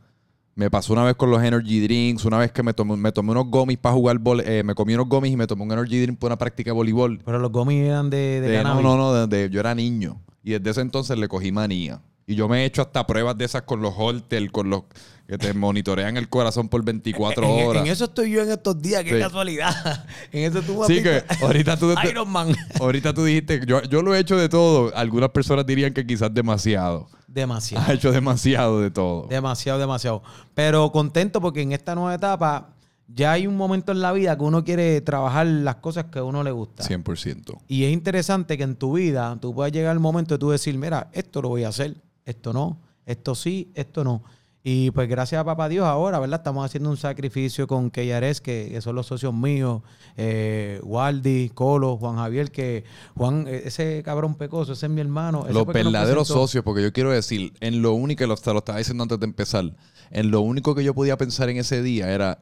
Me 0.57 0.71
pasó 0.71 0.91
una 0.93 1.03
vez 1.03 1.13
con 1.15 1.29
los 1.29 1.43
energy 1.43 1.79
drinks, 1.81 2.25
una 2.25 2.39
vez 2.39 2.51
que 2.51 2.63
me 2.63 2.73
tomé, 2.73 2.97
me 2.97 3.11
tomé 3.11 3.29
unos 3.29 3.45
gummies 3.45 3.77
para 3.77 3.93
jugar, 3.93 4.19
eh, 4.43 4.63
me 4.65 4.73
comí 4.73 4.95
unos 4.95 5.07
gummies 5.07 5.31
y 5.33 5.37
me 5.37 5.45
tomé 5.45 5.61
un 5.61 5.71
energy 5.71 6.01
drink 6.01 6.17
para 6.17 6.29
una 6.33 6.37
práctica 6.39 6.69
de 6.71 6.73
voleibol. 6.73 7.19
Pero 7.23 7.37
los 7.37 7.51
gomis 7.51 7.83
eran 7.85 8.09
de, 8.09 8.17
de 8.17 8.41
De- 8.41 8.57
no, 8.57 8.63
cannabis. 8.63 8.83
no, 8.83 8.97
no, 8.97 9.13
de- 9.13 9.27
de- 9.27 9.49
yo 9.51 9.59
era 9.59 9.75
niño. 9.75 10.19
Y 10.43 10.53
desde 10.53 10.71
ese 10.71 10.81
entonces 10.81 11.15
le 11.19 11.27
cogí 11.27 11.51
manía. 11.51 12.01
Y 12.25 12.33
yo 12.33 12.49
me 12.49 12.63
he 12.63 12.65
hecho 12.65 12.81
hasta 12.81 13.05
pruebas 13.05 13.37
de 13.37 13.45
esas 13.45 13.61
con 13.61 13.81
los 13.81 13.93
Holter, 13.95 14.49
con 14.51 14.69
los 14.71 14.81
que 15.27 15.37
te 15.37 15.53
monitorean 15.53 16.17
el 16.17 16.27
corazón 16.27 16.69
por 16.69 16.83
24 16.83 17.43
En, 17.45 17.67
horas. 17.67 17.83
en 17.85 17.91
eso 17.91 18.05
estoy 18.05 18.31
yo 18.31 18.41
en 18.41 18.49
estos 18.51 18.81
días, 18.81 19.03
qué 19.03 19.13
Sí. 19.13 19.19
casualidad. 19.19 20.05
en 20.31 20.51
eso 20.51 20.61
tú 20.63 20.81
Sí, 20.87 21.03
que 21.03 21.23
ahorita 21.41 21.77
tú, 21.77 21.93
Iron 22.09 22.29
Man. 22.31 22.55
ahorita 22.79 23.13
tú 23.13 23.23
dijiste, 23.25 23.61
yo, 23.67 23.83
yo 23.83 24.01
lo 24.01 24.15
he 24.15 24.19
hecho 24.19 24.35
de 24.37 24.49
todo. 24.49 24.91
Algunas 24.95 25.29
personas 25.29 25.65
dirían 25.67 25.93
que 25.93 26.05
quizás 26.05 26.33
demasiado. 26.33 27.07
Demasiado. 27.37 27.85
Ha 27.87 27.93
hecho 27.93 28.11
demasiado 28.11 28.81
de 28.81 28.89
todo. 28.89 29.27
Demasiado, 29.27 29.77
demasiado. 29.77 30.23
Pero 30.55 30.91
contento 30.91 31.39
porque 31.39 31.61
en 31.61 31.71
esta 31.71 31.93
nueva 31.93 32.15
etapa 32.15 32.69
ya 33.07 33.33
hay 33.33 33.45
un 33.45 33.55
momento 33.55 33.91
en 33.91 34.01
la 34.01 34.11
vida 34.11 34.35
que 34.35 34.43
uno 34.43 34.63
quiere 34.63 34.99
trabajar 35.01 35.45
las 35.45 35.75
cosas 35.75 36.05
que 36.05 36.17
a 36.17 36.23
uno 36.23 36.41
le 36.41 36.49
gusta. 36.49 36.83
100%. 36.83 37.59
Y 37.67 37.83
es 37.83 37.93
interesante 37.93 38.57
que 38.57 38.63
en 38.63 38.75
tu 38.75 38.93
vida 38.93 39.37
tú 39.39 39.53
puedas 39.53 39.71
llegar 39.71 39.91
al 39.91 39.99
momento 39.99 40.33
de 40.33 40.39
tú 40.39 40.49
decir, 40.49 40.75
mira, 40.79 41.09
esto 41.13 41.43
lo 41.43 41.49
voy 41.49 41.63
a 41.63 41.67
hacer, 41.67 41.97
esto 42.25 42.53
no, 42.53 42.79
esto 43.05 43.35
sí, 43.35 43.71
esto 43.75 44.03
no. 44.03 44.23
Y 44.69 44.91
pues 44.91 45.07
gracias 45.07 45.39
a 45.39 45.45
papá 45.45 45.69
Dios 45.69 45.85
ahora, 45.85 46.19
¿verdad? 46.19 46.41
Estamos 46.41 46.65
haciendo 46.65 46.89
un 46.89 46.97
sacrificio 46.97 47.67
con 47.67 47.89
Keyares, 47.89 48.41
que, 48.41 48.67
que 48.69 48.81
son 48.81 48.97
los 48.97 49.07
socios 49.07 49.33
míos, 49.33 49.81
eh, 50.17 50.81
Waldi, 50.83 51.51
Colo, 51.53 51.95
Juan 51.95 52.17
Javier, 52.17 52.51
que 52.51 52.83
Juan, 53.15 53.45
eh, 53.47 53.61
ese 53.63 54.03
cabrón 54.03 54.35
pecoso, 54.35 54.73
ese 54.73 54.87
es 54.87 54.91
mi 54.91 54.99
hermano. 54.99 55.45
ese 55.45 55.53
Los 55.53 55.67
verdaderos 55.67 56.27
socios, 56.27 56.65
porque 56.65 56.83
yo 56.83 56.91
quiero 56.91 57.11
decir, 57.11 57.53
en 57.61 57.81
lo 57.81 57.93
único, 57.93 58.27
lo, 58.27 58.35
lo 58.35 58.57
estaba 58.57 58.77
diciendo 58.77 59.03
antes 59.03 59.17
de 59.17 59.25
empezar, 59.25 59.73
en 60.11 60.31
lo 60.31 60.41
único 60.41 60.75
que 60.75 60.83
yo 60.83 60.93
podía 60.93 61.15
pensar 61.15 61.47
en 61.47 61.55
ese 61.55 61.81
día 61.81 62.11
era, 62.11 62.39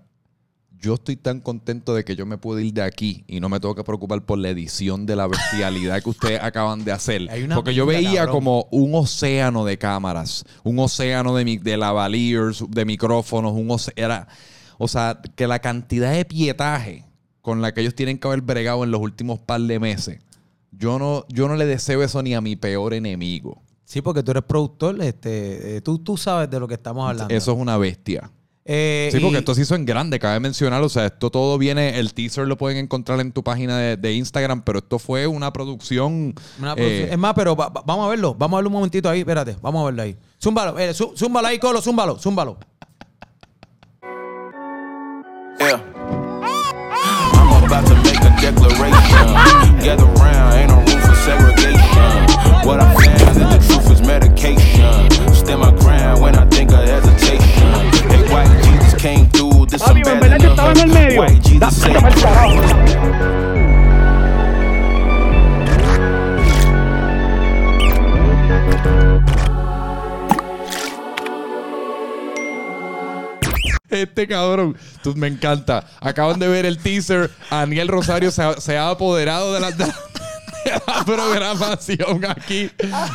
yo 0.82 0.96
estoy 0.96 1.15
tan 1.15 1.39
contento 1.39 1.96
de 1.96 2.03
que 2.03 2.15
yo 2.15 2.25
me 2.25 2.38
puedo 2.38 2.60
ir 2.60 2.74
de 2.74 2.82
aquí 2.84 3.24
y 3.27 3.39
no 3.39 3.50
me 3.50 3.60
tengo 3.60 3.74
que 3.75 3.84
preocupar 3.84 4.22
por 4.24 4.38
la 4.38 4.50
edición 4.50 5.05
de 5.05 5.15
la 5.15 5.27
bestialidad 5.27 6.01
que 6.03 6.10
ustedes 6.10 6.39
acaban 6.44 6.84
de 6.86 6.91
hacer. 6.91 7.27
Hay 7.32 7.44
una 7.44 7.55
Porque 7.55 7.74
yo 7.74 7.86
veía 7.86 8.20
cabrón. 8.25 8.36
como 8.36 8.67
un 8.72 8.94
océano 8.96 9.65
de 9.65 9.77
cámaras, 9.77 10.44
un 10.63 10.77
océano 10.79 11.36
de, 11.36 11.46
mi- 11.46 11.58
de 11.58 11.77
lavaliers, 11.77 12.63
de 12.70 12.86
micrófonos, 12.86 13.53
un 13.53 13.75
era, 13.96 14.27
o 14.77 14.88
sea, 14.88 15.20
que 15.36 15.48
la 15.48 15.60
cantidad 15.60 16.12
de 16.12 16.25
pietaje 16.25 17.05
con 17.41 17.62
la 17.62 17.74
que 17.74 17.82
ellos 17.82 17.96
tienen 17.96 18.17
que 18.17 18.27
haber 18.27 18.41
bregado 18.41 18.84
en 18.84 18.91
los 18.91 19.00
últimos 19.01 19.39
par 19.39 19.62
de 19.62 19.79
meses, 19.79 20.20
yo 20.72 21.00
no, 21.00 21.25
yo 21.29 21.48
no 21.48 21.55
le 21.55 21.65
deseo 21.65 22.03
eso 22.03 22.22
ni 22.22 22.34
a 22.34 22.41
mi 22.41 22.55
peor 22.55 22.94
enemigo. 22.94 23.62
Sí, 23.86 24.01
porque 24.01 24.24
tú 24.24 24.32
eres 24.32 24.44
productor, 24.44 25.00
este, 25.01 25.77
eh, 25.77 25.82
tú, 25.82 26.00
tú 26.00 26.17
sabes 26.17 26.50
de 26.50 26.60
lo 26.60 26.67
que 26.67 26.74
estamos 26.74 27.08
hablando. 27.08 27.34
Eso 27.34 27.51
es 27.53 27.58
una 27.58 27.77
bestia. 27.77 28.32
Eh, 28.67 29.10
Sí, 29.12 29.19
porque 29.19 29.36
y- 29.36 29.39
esto 29.39 29.53
se 29.53 29.62
hizo 29.62 29.75
en 29.75 29.86
grande, 29.86 30.17
cabe 30.17 30.39
mencionar. 30.39 30.81
O 30.81 30.89
sea, 30.89 31.05
esto 31.05 31.29
todo 31.29 31.57
viene, 31.60 32.00
el 32.00 32.13
teaser 32.15 32.48
lo 32.48 32.57
pueden 32.57 32.77
encontrar 32.79 33.19
en 33.19 33.31
tu 33.31 33.43
página 33.43 33.77
de, 33.77 33.95
de 33.95 34.13
Instagram, 34.13 34.63
pero 34.63 34.79
esto 34.79 34.98
fue 34.98 35.27
una 35.27 35.53
producción. 35.53 36.34
Una 36.60 36.72
eh, 36.72 36.75
producción- 36.75 37.10
es 37.12 37.17
más, 37.19 37.34
pero 37.36 37.55
va- 37.55 37.69
va- 37.69 37.84
vamos 37.86 38.07
a 38.07 38.10
verlo. 38.10 38.34
Vamos 38.34 38.55
a 38.55 38.57
verlo 38.57 38.69
un 38.69 38.74
momentito 38.74 39.07
ahí. 39.10 39.19
Espérate, 39.19 39.55
vamos 39.62 39.84
a 39.84 39.86
verlo 39.86 40.01
ahí. 40.01 40.17
Zúmbalo, 40.43 40.79
eh, 40.79 40.91
zú- 40.93 41.15
zúmbalo 41.15 41.48
ahí, 41.48 41.60
Colo, 41.60 41.79
zúmbalo, 41.81 42.17
zúmbalo. 42.17 42.57
Yeah. 45.60 45.79
I'm 47.34 47.63
about 47.63 47.86
to 47.88 47.95
make 48.03 48.19
a 48.19 48.29
declaration. 48.41 49.79
Gather 49.79 50.05
round, 50.05 50.53
ain't 50.55 50.69
no 50.69 50.77
room 50.77 51.01
for 51.01 51.15
segregation. 51.24 52.25
What 52.65 52.79
I 52.81 52.93
found 52.95 53.22
is 53.22 53.38
the 53.38 53.60
truth 53.67 53.91
is 53.91 54.01
medication. 54.01 55.10
Stand 55.36 55.62
my 55.62 55.72
ground 55.72 56.19
when 56.22 56.36
I 56.36 56.45
think 56.50 56.72
of 56.72 56.79
hesitation. 56.84 58.14
Hey, 58.36 58.50
white 58.50 58.63
Jesus 58.63 59.01
came 59.01 59.30
through. 59.30 59.65
This 59.68 59.82
some 59.82 59.92
Amigo, 59.92 60.10
en 60.10 60.20
verdad 60.20 60.38
yo 60.39 60.50
estaba 60.50 60.72
en 60.72 60.80
el 60.80 60.88
medio. 60.88 61.24
El 61.24 61.42
carajo. 62.22 62.62
Este 73.89 74.27
cabrón, 74.27 74.75
tú, 75.01 75.15
me 75.15 75.27
encanta. 75.27 75.86
Acaban 76.01 76.38
de 76.38 76.50
ver 76.50 76.65
el 76.65 76.77
teaser. 76.77 77.32
Aniel 77.50 77.88
Rosario 77.88 78.32
se 78.32 78.44
ha, 78.44 78.60
se 78.60 78.77
ha 78.77 78.89
apoderado 78.89 79.54
de 79.54 79.62
la, 79.62 79.72
de 79.72 79.86
programación 81.05 82.25
aquí. 82.25 82.70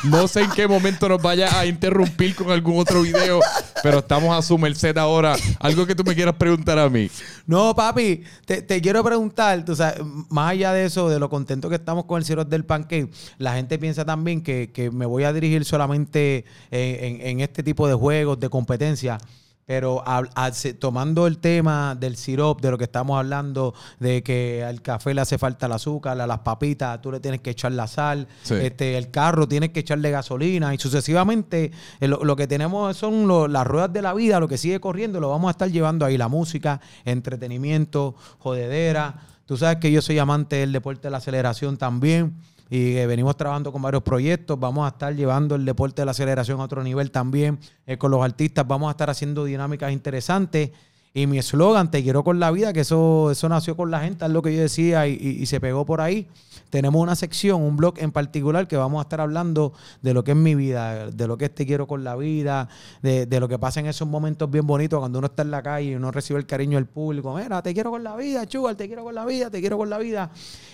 No 0.04 0.28
sé 0.28 0.42
en 0.42 0.50
qué 0.50 0.66
momento 0.66 1.08
nos 1.08 1.20
vaya 1.22 1.58
a 1.58 1.66
interrumpir 1.66 2.34
con 2.34 2.50
algún 2.50 2.78
otro 2.78 3.02
video, 3.02 3.40
pero 3.82 3.98
estamos 3.98 4.36
a 4.36 4.42
su 4.42 4.56
merced 4.58 4.96
ahora. 4.98 5.36
Algo 5.58 5.86
que 5.86 5.94
tú 5.94 6.04
me 6.04 6.14
quieras 6.14 6.34
preguntar 6.36 6.78
a 6.78 6.88
mí. 6.88 7.10
No, 7.46 7.74
papi, 7.74 8.22
te, 8.44 8.80
quiero 8.80 9.02
preguntar, 9.04 9.64
tú 9.64 9.74
sabes, 9.74 10.00
más 10.28 10.52
allá 10.52 10.72
de 10.72 10.84
eso, 10.84 11.08
de 11.08 11.18
lo 11.18 11.28
contento 11.28 11.68
que 11.68 11.76
estamos 11.76 12.04
con 12.04 12.18
el 12.18 12.24
Ciros 12.24 12.48
del 12.48 12.64
Pancake, 12.64 13.08
la 13.38 13.54
gente 13.54 13.78
piensa 13.78 14.04
también 14.04 14.42
que, 14.42 14.70
me 14.92 15.06
voy 15.06 15.24
a 15.24 15.32
dirigir 15.32 15.64
solamente 15.64 16.44
en, 16.70 17.04
en- 17.20 17.26
en 17.26 17.40
este 17.40 17.62
tipo 17.62 17.86
de 17.86 17.94
juegos, 17.94 18.40
de 18.40 18.48
competencia. 18.48 19.18
Pero 19.66 20.04
hab- 20.04 20.30
al- 20.34 20.52
se- 20.54 20.74
tomando 20.74 21.28
el 21.28 21.38
tema 21.38 21.94
del 21.94 22.16
sirop, 22.16 22.60
de 22.60 22.72
lo 22.72 22.78
que 22.78 22.84
estamos 22.84 23.16
hablando, 23.16 23.72
de 24.00 24.20
que 24.24 24.64
al 24.64 24.82
café 24.82 25.14
le 25.14 25.20
hace 25.20 25.38
falta 25.38 25.66
el 25.66 25.72
azúcar, 25.72 26.20
a 26.20 26.26
las 26.26 26.40
papitas 26.40 27.00
tú 27.00 27.12
le 27.12 27.20
tienes 27.20 27.40
que 27.40 27.50
echar 27.50 27.70
la 27.70 27.86
sal, 27.86 28.26
Sí. 28.42 28.54
este, 28.54 28.98
el 28.98 29.12
carro 29.12 29.46
tienes 29.46 29.70
que 29.70 29.80
echarle 29.80 30.10
gasolina 30.10 30.74
y 30.74 30.78
sucesivamente 30.78 31.70
eh, 32.00 32.08
lo, 32.08 32.24
lo 32.24 32.34
que 32.34 32.48
tenemos 32.48 32.96
son 32.96 33.28
lo- 33.28 33.46
las 33.46 33.64
ruedas 33.64 33.92
de 33.92 34.02
la 34.02 34.12
vida, 34.12 34.40
lo 34.40 34.48
que 34.48 34.58
sigue 34.58 34.80
corriendo, 34.80 35.20
lo 35.20 35.28
vamos 35.30 35.46
a 35.48 35.52
estar 35.52 35.70
llevando 35.70 36.04
ahí, 36.04 36.18
la 36.18 36.26
música, 36.28 36.80
entretenimiento, 37.04 38.16
jodedera. 38.38 39.20
Tú 39.46 39.56
sabes 39.56 39.76
que 39.78 39.92
yo 39.92 40.02
soy 40.02 40.18
amante 40.18 40.56
del 40.56 40.72
deporte 40.72 41.02
de 41.02 41.10
la 41.10 41.18
aceleración 41.18 41.76
también 41.76 42.34
y 42.70 42.96
eh, 42.96 43.06
venimos 43.08 43.36
trabajando 43.36 43.72
con 43.72 43.82
varios 43.82 44.04
proyectos. 44.04 44.58
Vamos 44.58 44.86
a 44.86 44.90
estar 44.90 45.12
llevando 45.14 45.56
el 45.56 45.64
deporte 45.64 46.02
de 46.02 46.06
la 46.06 46.12
aceleración 46.12 46.60
a 46.60 46.64
otro 46.64 46.84
nivel 46.84 47.10
también. 47.10 47.58
Eh, 47.84 47.98
con 47.98 48.12
los 48.12 48.24
artistas 48.24 48.64
vamos 48.66 48.88
a 48.88 48.92
estar 48.92 49.10
haciendo 49.10 49.44
dinámicas 49.44 49.90
interesantes. 49.92 50.70
Y 51.12 51.26
mi 51.26 51.38
eslogan, 51.38 51.90
te 51.90 52.04
quiero 52.04 52.22
con 52.22 52.38
la 52.38 52.52
vida, 52.52 52.72
que 52.72 52.80
eso, 52.80 53.32
eso 53.32 53.48
nació 53.48 53.76
con 53.76 53.90
la 53.90 53.98
gente, 53.98 54.24
es 54.24 54.30
lo 54.30 54.42
que 54.42 54.54
yo 54.54 54.62
decía 54.62 55.08
y, 55.08 55.44
se 55.46 55.60
pegó 55.60 55.84
por 55.84 56.00
ahí. 56.00 56.28
Tenemos 56.70 57.02
una 57.02 57.16
sección, 57.16 57.62
un 57.62 57.76
blog 57.76 57.94
en 57.98 58.12
particular 58.12 58.68
que 58.68 58.76
vamos 58.76 59.00
a 59.00 59.02
estar 59.02 59.20
hablando 59.20 59.72
de 60.02 60.14
lo 60.14 60.22
que 60.22 60.32
es 60.32 60.36
mi 60.36 60.54
vida, 60.54 61.10
de 61.10 61.26
lo 61.26 61.36
que 61.36 61.46
es 61.46 61.54
te 61.54 61.66
quiero 61.66 61.88
con 61.88 62.04
la 62.04 62.14
vida, 62.14 62.68
de, 63.02 63.26
de 63.26 63.40
lo 63.40 63.48
que 63.48 63.58
pasa 63.58 63.80
en 63.80 63.86
esos 63.86 64.06
momentos 64.06 64.48
bien 64.48 64.64
bonitos 64.68 65.00
cuando 65.00 65.18
uno 65.18 65.26
está 65.26 65.42
en 65.42 65.50
la 65.50 65.64
calle 65.64 65.90
y 65.90 65.94
uno 65.96 66.12
recibe 66.12 66.38
el 66.38 66.46
cariño 66.46 66.78
del 66.78 66.86
público. 66.86 67.34
Mira, 67.34 67.60
te 67.60 67.74
quiero 67.74 67.90
con 67.90 68.04
la 68.04 68.14
vida, 68.14 68.46
chugal, 68.46 68.76
te 68.76 68.86
quiero 68.86 69.02
con 69.02 69.16
la 69.16 69.24
vida, 69.24 69.50
te 69.50 69.58
quiero 69.58 69.78
con 69.78 69.90
la 69.90 69.98
vida. 69.98 70.30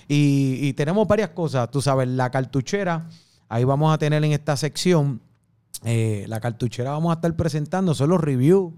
Y, 0.07 0.59
y 0.61 0.75
tenemos 0.75 1.09
varias 1.09 1.31
cosas, 1.31 1.71
tú 1.71 1.81
sabes, 1.81 2.09
la 2.09 2.31
cartuchera, 2.31 3.09
ahí 3.49 3.65
vamos 3.65 3.95
a 3.95 3.97
tener 3.97 4.23
en 4.23 4.33
esta 4.33 4.55
sección, 4.59 5.23
eh, 5.83 6.27
la 6.29 6.41
cartuchera 6.41 6.91
vamos 6.91 7.11
a 7.11 7.15
estar 7.15 7.35
presentando, 7.37 7.95
son 7.95 8.11
los 8.11 8.21
reviews 8.21 8.75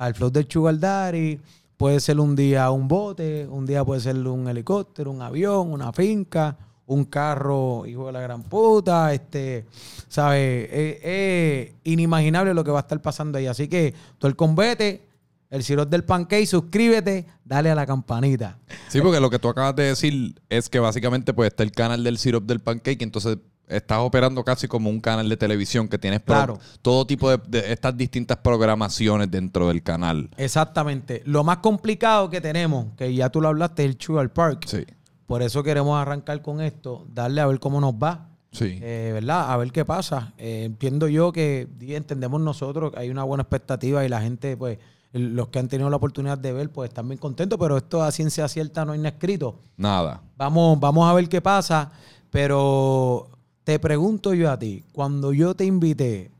al 0.00 0.14
flow 0.14 0.30
del 0.30 0.46
Sugar 0.48 0.78
Daddy. 0.78 1.38
Puede 1.76 2.00
ser 2.00 2.18
un 2.20 2.34
día 2.34 2.70
un 2.70 2.88
bote, 2.88 3.46
un 3.46 3.64
día 3.66 3.84
puede 3.84 4.00
ser 4.00 4.16
un 4.16 4.48
helicóptero, 4.48 5.10
un 5.10 5.22
avión, 5.22 5.72
una 5.72 5.92
finca, 5.92 6.56
un 6.86 7.04
carro, 7.04 7.86
hijo 7.86 8.06
de 8.06 8.12
la 8.12 8.20
gran 8.20 8.42
puta, 8.42 9.14
este, 9.14 9.66
¿sabes? 10.08 10.68
Es, 10.70 10.98
es 11.02 11.72
inimaginable 11.84 12.52
lo 12.52 12.64
que 12.64 12.70
va 12.70 12.78
a 12.78 12.82
estar 12.82 13.00
pasando 13.00 13.38
ahí. 13.38 13.46
Así 13.46 13.68
que 13.68 13.94
tú 14.18 14.26
el 14.26 14.36
convete, 14.36 15.06
el 15.50 15.62
sirop 15.62 15.88
del 15.88 16.04
pancake, 16.04 16.46
suscríbete, 16.46 17.26
dale 17.44 17.70
a 17.70 17.74
la 17.74 17.86
campanita. 17.86 18.58
Sí, 18.88 19.00
porque 19.00 19.20
lo 19.20 19.28
que 19.28 19.38
tú 19.38 19.48
acabas 19.48 19.76
de 19.76 19.84
decir 19.84 20.40
es 20.48 20.68
que 20.68 20.80
básicamente 20.80 21.34
pues 21.34 21.48
está 21.48 21.62
el 21.62 21.72
canal 21.72 22.04
del 22.04 22.18
Syrup 22.18 22.44
del 22.44 22.60
Pancake, 22.60 23.02
entonces 23.02 23.38
estás 23.70 23.98
operando 24.00 24.42
casi 24.44 24.68
como 24.68 24.90
un 24.90 25.00
canal 25.00 25.28
de 25.28 25.36
televisión 25.36 25.88
que 25.88 25.98
tienes 25.98 26.20
Claro. 26.20 26.58
todo 26.82 27.06
tipo 27.06 27.30
de, 27.30 27.38
de 27.48 27.72
estas 27.72 27.96
distintas 27.96 28.36
programaciones 28.38 29.30
dentro 29.30 29.68
del 29.68 29.82
canal. 29.82 30.28
Exactamente. 30.36 31.22
Lo 31.24 31.44
más 31.44 31.58
complicado 31.58 32.28
que 32.30 32.40
tenemos, 32.40 32.86
que 32.96 33.14
ya 33.14 33.30
tú 33.30 33.40
lo 33.40 33.48
hablaste, 33.48 33.84
es 33.84 33.90
el 33.92 33.96
Sugar 34.00 34.30
Park. 34.32 34.64
Sí, 34.66 34.84
Por 35.26 35.42
eso 35.42 35.62
queremos 35.62 36.00
arrancar 36.00 36.42
con 36.42 36.60
esto, 36.60 37.06
darle 37.12 37.40
a 37.40 37.46
ver 37.46 37.60
cómo 37.60 37.80
nos 37.80 37.94
va. 37.94 38.28
sí. 38.52 38.78
Eh, 38.82 39.10
¿Verdad? 39.14 39.52
A 39.52 39.56
ver 39.56 39.70
qué 39.72 39.84
pasa. 39.84 40.32
Eh, 40.38 40.64
entiendo 40.64 41.06
yo 41.08 41.32
que 41.32 41.68
entendemos 41.80 42.40
nosotros 42.40 42.92
que 42.92 42.98
hay 42.98 43.10
una 43.10 43.22
buena 43.24 43.42
expectativa 43.42 44.04
y 44.04 44.08
la 44.08 44.20
gente, 44.20 44.56
pues, 44.56 44.78
los 45.12 45.48
que 45.48 45.58
han 45.58 45.66
tenido 45.68 45.90
la 45.90 45.96
oportunidad 45.96 46.38
de 46.38 46.52
ver, 46.52 46.70
pues 46.70 46.88
están 46.88 47.08
bien 47.08 47.18
contentos, 47.18 47.58
pero 47.58 47.76
esto 47.76 48.00
a 48.02 48.12
ciencia 48.12 48.46
cierta 48.48 48.84
no 48.84 48.92
hay 48.92 49.04
escrito. 49.06 49.58
Nada. 49.76 50.20
Vamos, 50.36 50.78
vamos 50.78 51.08
a 51.10 51.14
ver 51.14 51.28
qué 51.28 51.40
pasa, 51.40 51.90
pero 52.30 53.28
te 53.70 53.78
pregunto 53.78 54.34
yo 54.34 54.50
a 54.50 54.58
ti, 54.58 54.82
cuando 54.92 55.32
yo 55.32 55.54
te 55.54 55.64
invité, 55.64 56.32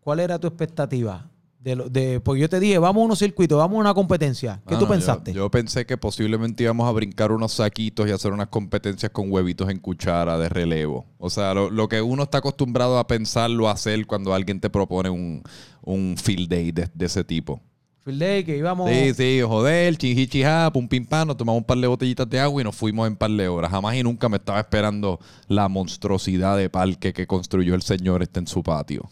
¿cuál 0.00 0.20
era 0.20 0.38
tu 0.38 0.46
expectativa? 0.46 1.28
De, 1.60 1.76
lo- 1.76 1.90
de, 1.90 2.18
porque 2.20 2.40
yo 2.40 2.48
te 2.48 2.58
dije, 2.60 2.78
vamos 2.78 3.02
a 3.02 3.04
unos 3.04 3.18
circuitos, 3.18 3.58
vamos 3.58 3.76
a 3.76 3.80
una 3.80 3.92
competencia. 3.92 4.62
¿Qué 4.66 4.74
Ah, 4.74 4.78
tú 4.78 4.84
no, 4.86 4.90
yo- 4.92 4.94
pensaste? 4.94 5.32
Yo, 5.34 5.50
pensé 5.50 5.84
que 5.84 5.98
posiblemente 5.98 6.62
íbamos 6.62 6.88
a 6.88 6.92
brincar 6.92 7.30
unos 7.30 7.52
saquitos 7.52 8.08
y 8.08 8.10
hacer 8.12 8.32
unas 8.32 8.48
competencias 8.48 9.12
con 9.12 9.30
huevitos 9.30 9.68
en 9.68 9.80
cuchara 9.80 10.38
de 10.38 10.48
relevo. 10.48 11.04
O 11.18 11.28
sea, 11.28 11.52
lo, 11.52 11.68
lo 11.68 11.88
que 11.90 12.00
uno 12.00 12.22
está 12.22 12.38
acostumbrado 12.38 12.98
a 12.98 13.06
pensarlo, 13.06 13.68
a 13.68 13.72
hacer 13.72 14.06
cuando 14.06 14.32
alguien 14.32 14.58
te 14.58 14.70
propone 14.70 15.10
un, 15.10 15.42
un 15.82 16.16
field 16.16 16.48
day 16.48 16.72
de, 16.72 16.88
de 16.94 17.04
ese 17.04 17.22
tipo. 17.22 17.60
Field 18.04 18.20
Day, 18.20 18.44
que 18.44 18.56
íbamos... 18.56 18.88
Sí, 18.90 19.12
sí, 19.14 19.40
joder, 19.46 19.96
chinjichijá, 19.96 20.70
pum 20.72 20.88
pim 20.88 21.04
pam, 21.04 21.28
nos 21.28 21.36
tomamos 21.36 21.60
un 21.60 21.64
par 21.64 21.76
de 21.78 21.86
botellitas 21.86 22.28
de 22.28 22.40
agua 22.40 22.60
y 22.62 22.64
nos 22.64 22.74
fuimos 22.74 23.06
en 23.06 23.16
par 23.16 23.30
de 23.30 23.48
horas. 23.48 23.70
Jamás 23.70 23.94
y 23.96 24.02
nunca 24.02 24.28
me 24.28 24.36
estaba 24.38 24.58
esperando 24.60 25.18
la 25.48 25.68
monstruosidad 25.68 26.56
de 26.56 26.70
parque 26.70 27.12
que 27.12 27.26
construyó 27.26 27.74
el 27.74 27.82
señor 27.82 28.22
este 28.22 28.40
en 28.40 28.46
su 28.46 28.62
patio. 28.62 29.08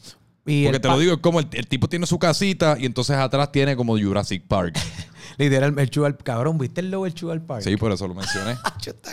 y 0.47 0.65
Porque 0.65 0.81
te 0.81 0.89
pa- 0.89 0.95
lo 0.95 1.01
digo, 1.01 1.13
es 1.15 1.19
como 1.21 1.41
el, 1.41 1.47
el 1.53 1.67
tipo 1.67 1.89
tiene 1.89 2.07
su 2.07 2.19
casita 2.19 2.77
y 2.81 2.87
entonces 2.87 3.17
atrás 3.17 3.53
tiene 3.53 3.77
como 3.77 3.99
Jurassic 3.99 4.43
Park. 4.47 4.79
Literal, 5.39 5.79
el 5.79 5.91
Sugar, 5.91 6.17
cabrón, 6.19 6.59
¿viste 6.59 6.81
el 6.81 6.91
logo 6.91 7.05
del 7.05 7.17
Sugar 7.17 7.41
Park? 7.45 7.63
Sí, 7.63 7.77
por 7.77 7.93
eso 7.93 8.09
lo 8.09 8.15
mencioné. 8.15 8.57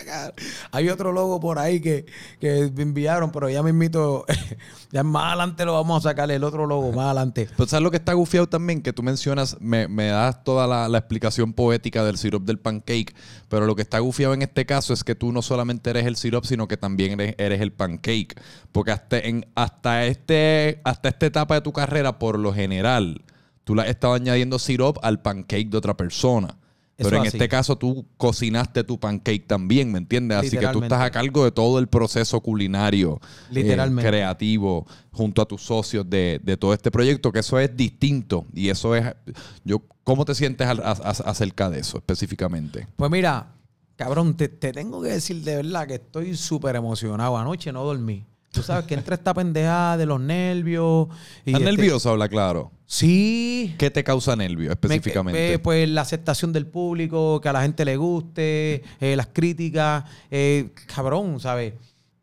Hay 0.72 0.88
otro 0.88 1.12
logo 1.12 1.40
por 1.40 1.58
ahí 1.58 1.80
que, 1.80 2.06
que 2.40 2.70
me 2.74 2.82
enviaron, 2.82 3.30
pero 3.30 3.50
ya 3.50 3.62
me 3.62 3.70
invito, 3.70 4.24
ya 4.92 5.02
más 5.02 5.28
adelante 5.28 5.64
lo 5.64 5.74
vamos 5.74 6.04
a 6.04 6.10
sacar 6.10 6.30
el 6.30 6.44
otro 6.44 6.66
logo, 6.66 6.92
más 6.92 7.06
adelante. 7.06 7.48
Pero 7.56 7.68
¿sabes 7.68 7.82
lo 7.82 7.90
que 7.90 7.98
está 7.98 8.14
gufiado 8.14 8.48
también? 8.48 8.82
Que 8.82 8.92
tú 8.92 9.02
mencionas, 9.02 9.56
me, 9.60 9.88
me 9.88 10.06
das 10.06 10.42
toda 10.44 10.66
la, 10.66 10.88
la 10.88 10.98
explicación 10.98 11.52
poética 11.52 12.04
del 12.04 12.16
syrup 12.16 12.44
del 12.44 12.58
pancake, 12.58 13.14
pero 13.48 13.66
lo 13.66 13.76
que 13.76 13.82
está 13.82 13.98
gufiado 13.98 14.34
en 14.34 14.42
este 14.42 14.66
caso 14.66 14.94
es 14.94 15.04
que 15.04 15.14
tú 15.14 15.32
no 15.32 15.42
solamente 15.42 15.90
eres 15.90 16.06
el 16.06 16.16
syrup, 16.16 16.44
sino 16.44 16.68
que 16.68 16.76
también 16.76 17.20
eres, 17.20 17.34
eres 17.38 17.60
el 17.60 17.72
pancake. 17.72 18.34
Porque 18.72 18.92
hasta, 18.92 19.18
en, 19.18 19.46
hasta, 19.54 20.06
este, 20.06 20.80
hasta 20.84 21.08
esta 21.08 21.26
etapa 21.26 21.54
de 21.54 21.60
tu 21.60 21.72
carrera, 21.72 22.18
por 22.18 22.38
lo 22.38 22.52
general, 22.52 23.22
tú 23.64 23.74
le 23.74 23.82
has 23.82 23.88
estado 23.88 24.14
añadiendo 24.14 24.58
syrup 24.58 24.98
al 25.02 25.20
pancake 25.20 25.68
de 25.68 25.76
otra 25.76 25.96
persona. 25.96 26.56
Eso 26.96 27.08
Pero 27.10 27.22
en 27.22 27.26
así. 27.28 27.36
este 27.38 27.48
caso 27.48 27.76
tú 27.76 28.06
cocinaste 28.16 28.84
tu 28.84 29.00
pancake 29.00 29.44
también, 29.48 29.90
¿me 29.90 29.98
entiendes? 29.98 30.38
Así 30.38 30.56
que 30.56 30.68
tú 30.68 30.80
estás 30.80 31.00
a 31.00 31.10
cargo 31.10 31.44
de 31.44 31.50
todo 31.50 31.80
el 31.80 31.88
proceso 31.88 32.40
culinario, 32.40 33.18
eh, 33.50 33.54
Literalmente. 33.54 34.08
creativo, 34.08 34.86
junto 35.10 35.42
a 35.42 35.44
tus 35.44 35.60
socios 35.62 36.08
de, 36.08 36.40
de 36.44 36.56
todo 36.56 36.72
este 36.72 36.92
proyecto, 36.92 37.32
que 37.32 37.40
eso 37.40 37.58
es 37.58 37.76
distinto. 37.76 38.46
Y 38.54 38.68
eso 38.68 38.94
es, 38.94 39.06
yo, 39.64 39.82
¿cómo 40.04 40.24
te 40.24 40.36
sientes 40.36 40.68
al- 40.68 40.82
a- 40.84 40.90
a- 40.92 41.10
acerca 41.30 41.68
de 41.68 41.80
eso 41.80 41.96
específicamente? 41.96 42.86
Pues 42.94 43.10
mira, 43.10 43.48
cabrón, 43.96 44.36
te, 44.36 44.46
te 44.48 44.70
tengo 44.70 45.02
que 45.02 45.08
decir 45.08 45.42
de 45.42 45.56
verdad 45.56 45.88
que 45.88 45.94
estoy 45.94 46.36
súper 46.36 46.76
emocionado. 46.76 47.36
Anoche 47.36 47.72
no 47.72 47.82
dormí. 47.82 48.24
Tú 48.54 48.62
sabes 48.62 48.86
que 48.86 48.94
entra 48.94 49.16
esta 49.16 49.34
pendejada 49.34 49.96
de 49.96 50.06
los 50.06 50.20
nervios. 50.20 51.08
y 51.44 51.50
¿Estás 51.50 51.62
este- 51.62 51.72
nervioso? 51.76 52.10
Habla 52.10 52.28
claro. 52.28 52.70
Sí. 52.86 53.74
¿Qué 53.78 53.90
te 53.90 54.04
causa 54.04 54.36
nervio 54.36 54.68
Me- 54.68 54.72
específicamente? 54.74 55.54
eh, 55.54 55.58
pues 55.58 55.88
la 55.88 56.02
aceptación 56.02 56.52
del 56.52 56.66
público, 56.66 57.40
que 57.40 57.48
a 57.48 57.52
la 57.52 57.62
gente 57.62 57.84
le 57.84 57.96
guste, 57.96 58.82
eh, 59.00 59.16
las 59.16 59.26
críticas, 59.32 60.04
eh, 60.30 60.70
cabrón, 60.94 61.40
¿sabes? 61.40 61.74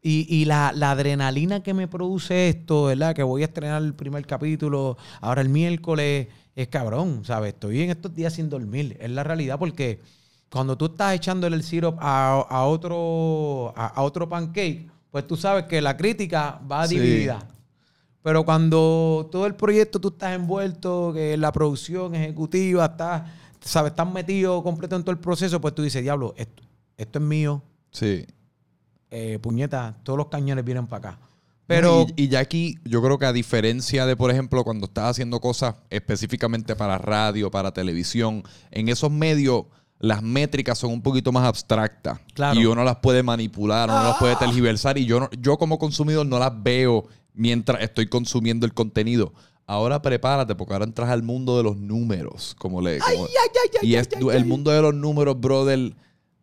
Y, 0.01 0.25
y 0.33 0.45
la, 0.45 0.71
la 0.73 0.91
adrenalina 0.91 1.61
que 1.61 1.73
me 1.73 1.88
produce 1.88 2.50
esto, 2.50 2.85
¿verdad? 2.85 3.13
Que 3.13 3.23
voy 3.23 3.41
a 3.43 3.45
estrenar 3.45 3.81
el 3.83 3.93
primer 3.93 4.25
capítulo 4.25 4.97
ahora 5.19 5.41
el 5.41 5.50
miércoles, 5.50 6.27
es 6.55 6.67
cabrón, 6.69 7.23
¿sabes? 7.25 7.53
Estoy 7.53 7.81
en 7.81 7.89
estos 7.91 8.13
días 8.15 8.33
sin 8.33 8.50
dormir, 8.50 8.97
es 9.00 9.09
la 9.11 9.23
realidad, 9.23 9.59
porque 9.59 10.00
cuando 10.50 10.77
tú 10.77 10.85
estás 10.85 11.13
echándole 11.15 11.55
el 11.55 11.63
syrup 11.63 11.95
a, 12.00 12.45
a 12.50 12.65
otro, 12.65 13.73
a, 13.75 13.88
a 13.88 14.01
otro 14.01 14.27
pancake, 14.27 14.88
pues 15.12 15.27
tú 15.27 15.38
sabes 15.38 15.65
que 15.65 15.82
la 15.82 15.96
crítica 15.98 16.60
va 16.70 16.88
Sí. 16.88 16.98
dividida. 16.98 17.48
Pero 18.24 18.46
cuando 18.46 19.27
todo 19.32 19.46
el 19.48 19.56
proyecto 19.56 20.00
tú 20.00 20.10
estás 20.10 20.34
envuelto, 20.34 21.12
que 21.13 21.36
la 21.38 21.51
producción 21.51 22.13
ejecutiva 22.15 22.86
está, 22.86 23.25
sabes, 23.62 23.91
estás 23.91 24.12
metido 24.12 24.62
completo 24.63 24.96
en 24.96 25.01
todo 25.03 25.12
el 25.12 25.18
proceso, 25.20 25.60
pues 25.60 25.74
tú 25.75 25.82
dices, 25.82 26.01
diablo, 26.03 26.34
esto, 26.38 26.63
esto 26.98 27.20
es 27.20 27.25
mío, 27.25 27.63
sí. 27.91 28.25
eh, 29.10 29.39
puñeta, 29.41 29.98
todos 30.03 30.18
los 30.18 30.27
cañones 30.27 30.63
vienen 30.63 30.86
para 30.88 31.10
acá. 31.12 31.20
Pero 31.65 32.06
y, 32.15 32.24
y 32.25 32.27
ya 32.27 32.39
aquí, 32.41 32.77
yo 32.84 33.01
creo 33.01 33.18
que 33.18 33.25
a 33.25 33.34
diferencia 33.34 34.06
de, 34.06 34.15
por 34.15 34.30
ejemplo, 34.30 34.63
cuando 34.63 34.86
estás 34.86 35.12
haciendo 35.12 35.39
cosas 35.39 35.75
específicamente 35.89 36.75
para 36.75 36.98
radio, 36.98 37.50
para 37.50 37.72
televisión, 37.72 38.44
en 38.72 38.89
esos 38.89 39.10
medios 39.10 39.65
las 40.01 40.22
métricas 40.24 40.77
son 40.77 40.91
un 40.91 41.01
poquito 41.01 41.31
más 41.31 41.46
abstractas. 41.48 42.20
Claro. 42.34 42.60
Y 42.60 42.65
uno 42.65 42.84
las 42.84 42.98
puede 42.98 43.24
manipular, 43.24 43.89
uno 43.89 44.03
las 44.03 44.17
puede 44.17 44.36
tergiversar. 44.36 44.98
Y 44.98 45.05
yo, 45.05 45.20
no- 45.22 45.29
yo 45.39 45.58
como 45.58 45.77
consumidor 45.79 46.25
no 46.25 46.38
las 46.39 46.51
veo 46.62 47.08
mientras 47.34 47.81
estoy 47.81 48.08
consumiendo 48.08 48.65
el 48.65 48.74
contenido. 48.74 49.31
Ahora 49.67 50.01
prepárate 50.01 50.55
porque 50.55 50.74
ahora 50.74 50.86
entras 50.86 51.10
al 51.10 51.24
mundo 51.24 51.55
de 51.55 51.63
los 51.63 51.77
números. 51.77 52.55
Como 52.60 52.81
le, 52.81 52.98
como- 53.00 53.27
y 53.84 53.96
es, 53.96 54.10
el 54.34 54.46
mundo 54.46 54.72
de 54.72 54.81
los 54.81 54.93
números, 54.93 55.39
brother, 55.39 55.96